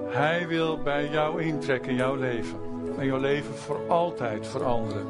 [0.08, 2.58] Hij wil bij jou intrekken in jouw leven.
[2.98, 5.06] En jouw leven voor altijd veranderen.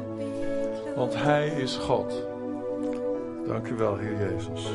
[0.95, 2.23] Want Hij is God.
[3.47, 4.69] Dank u wel, Heer Jezus.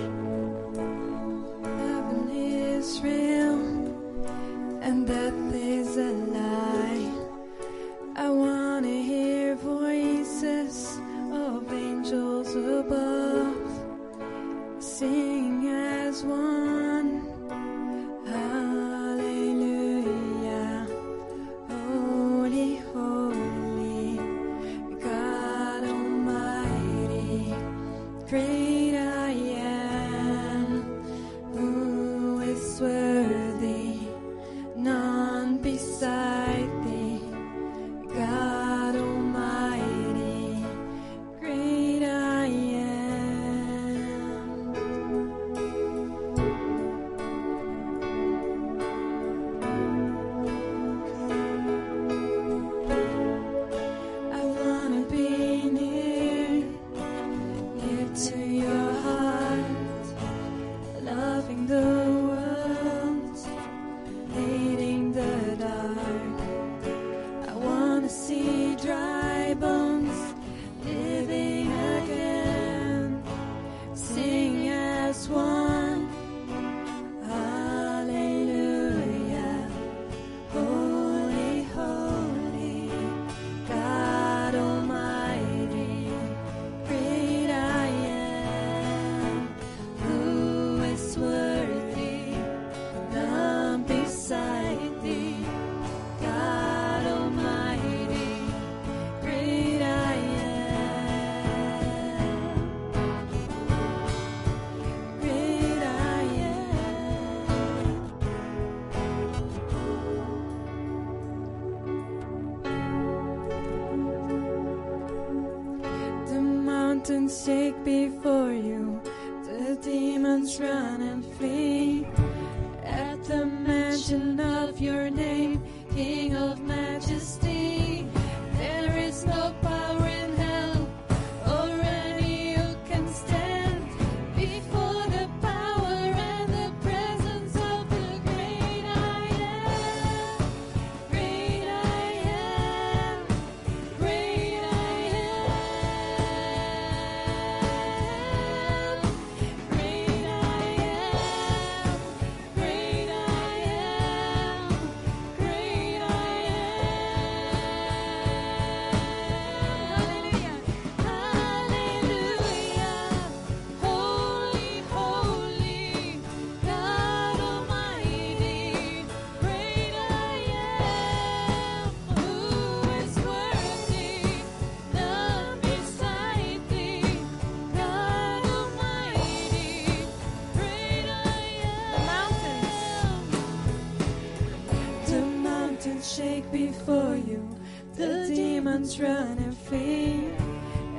[186.02, 187.48] shake before you.
[187.94, 190.30] The demons run and flee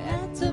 [0.06, 0.52] at the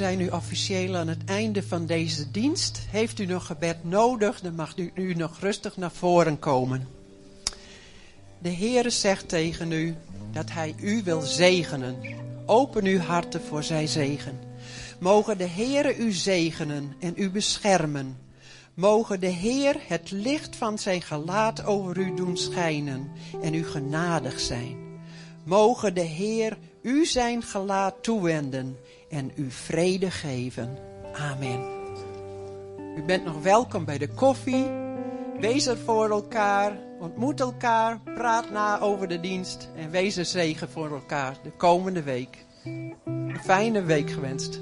[0.00, 2.80] zijn nu officieel aan het einde van deze dienst.
[2.90, 6.88] Heeft u nog gebed nodig, dan mag u nu nog rustig naar voren komen.
[8.38, 9.94] De Heere zegt tegen u
[10.32, 11.96] dat Hij u wil zegenen.
[12.46, 14.38] Open uw harten voor zijn zegen.
[15.00, 18.18] Mogen de Heere u zegenen en u beschermen.
[18.74, 23.10] Mogen de Heer het licht van zijn gelaat over u doen schijnen
[23.42, 24.76] en u genadig zijn.
[25.44, 28.76] Mogen de Heer u zijn gelaat toewenden
[29.10, 30.78] en u vrede geven.
[31.12, 31.78] Amen.
[32.96, 34.66] U bent nog welkom bij de koffie.
[35.40, 36.78] Wees er voor elkaar.
[37.00, 38.00] Ontmoet elkaar.
[38.14, 39.68] Praat na over de dienst.
[39.76, 42.44] En wees een zegen voor elkaar de komende week.
[43.04, 44.60] Een fijne week gewenst.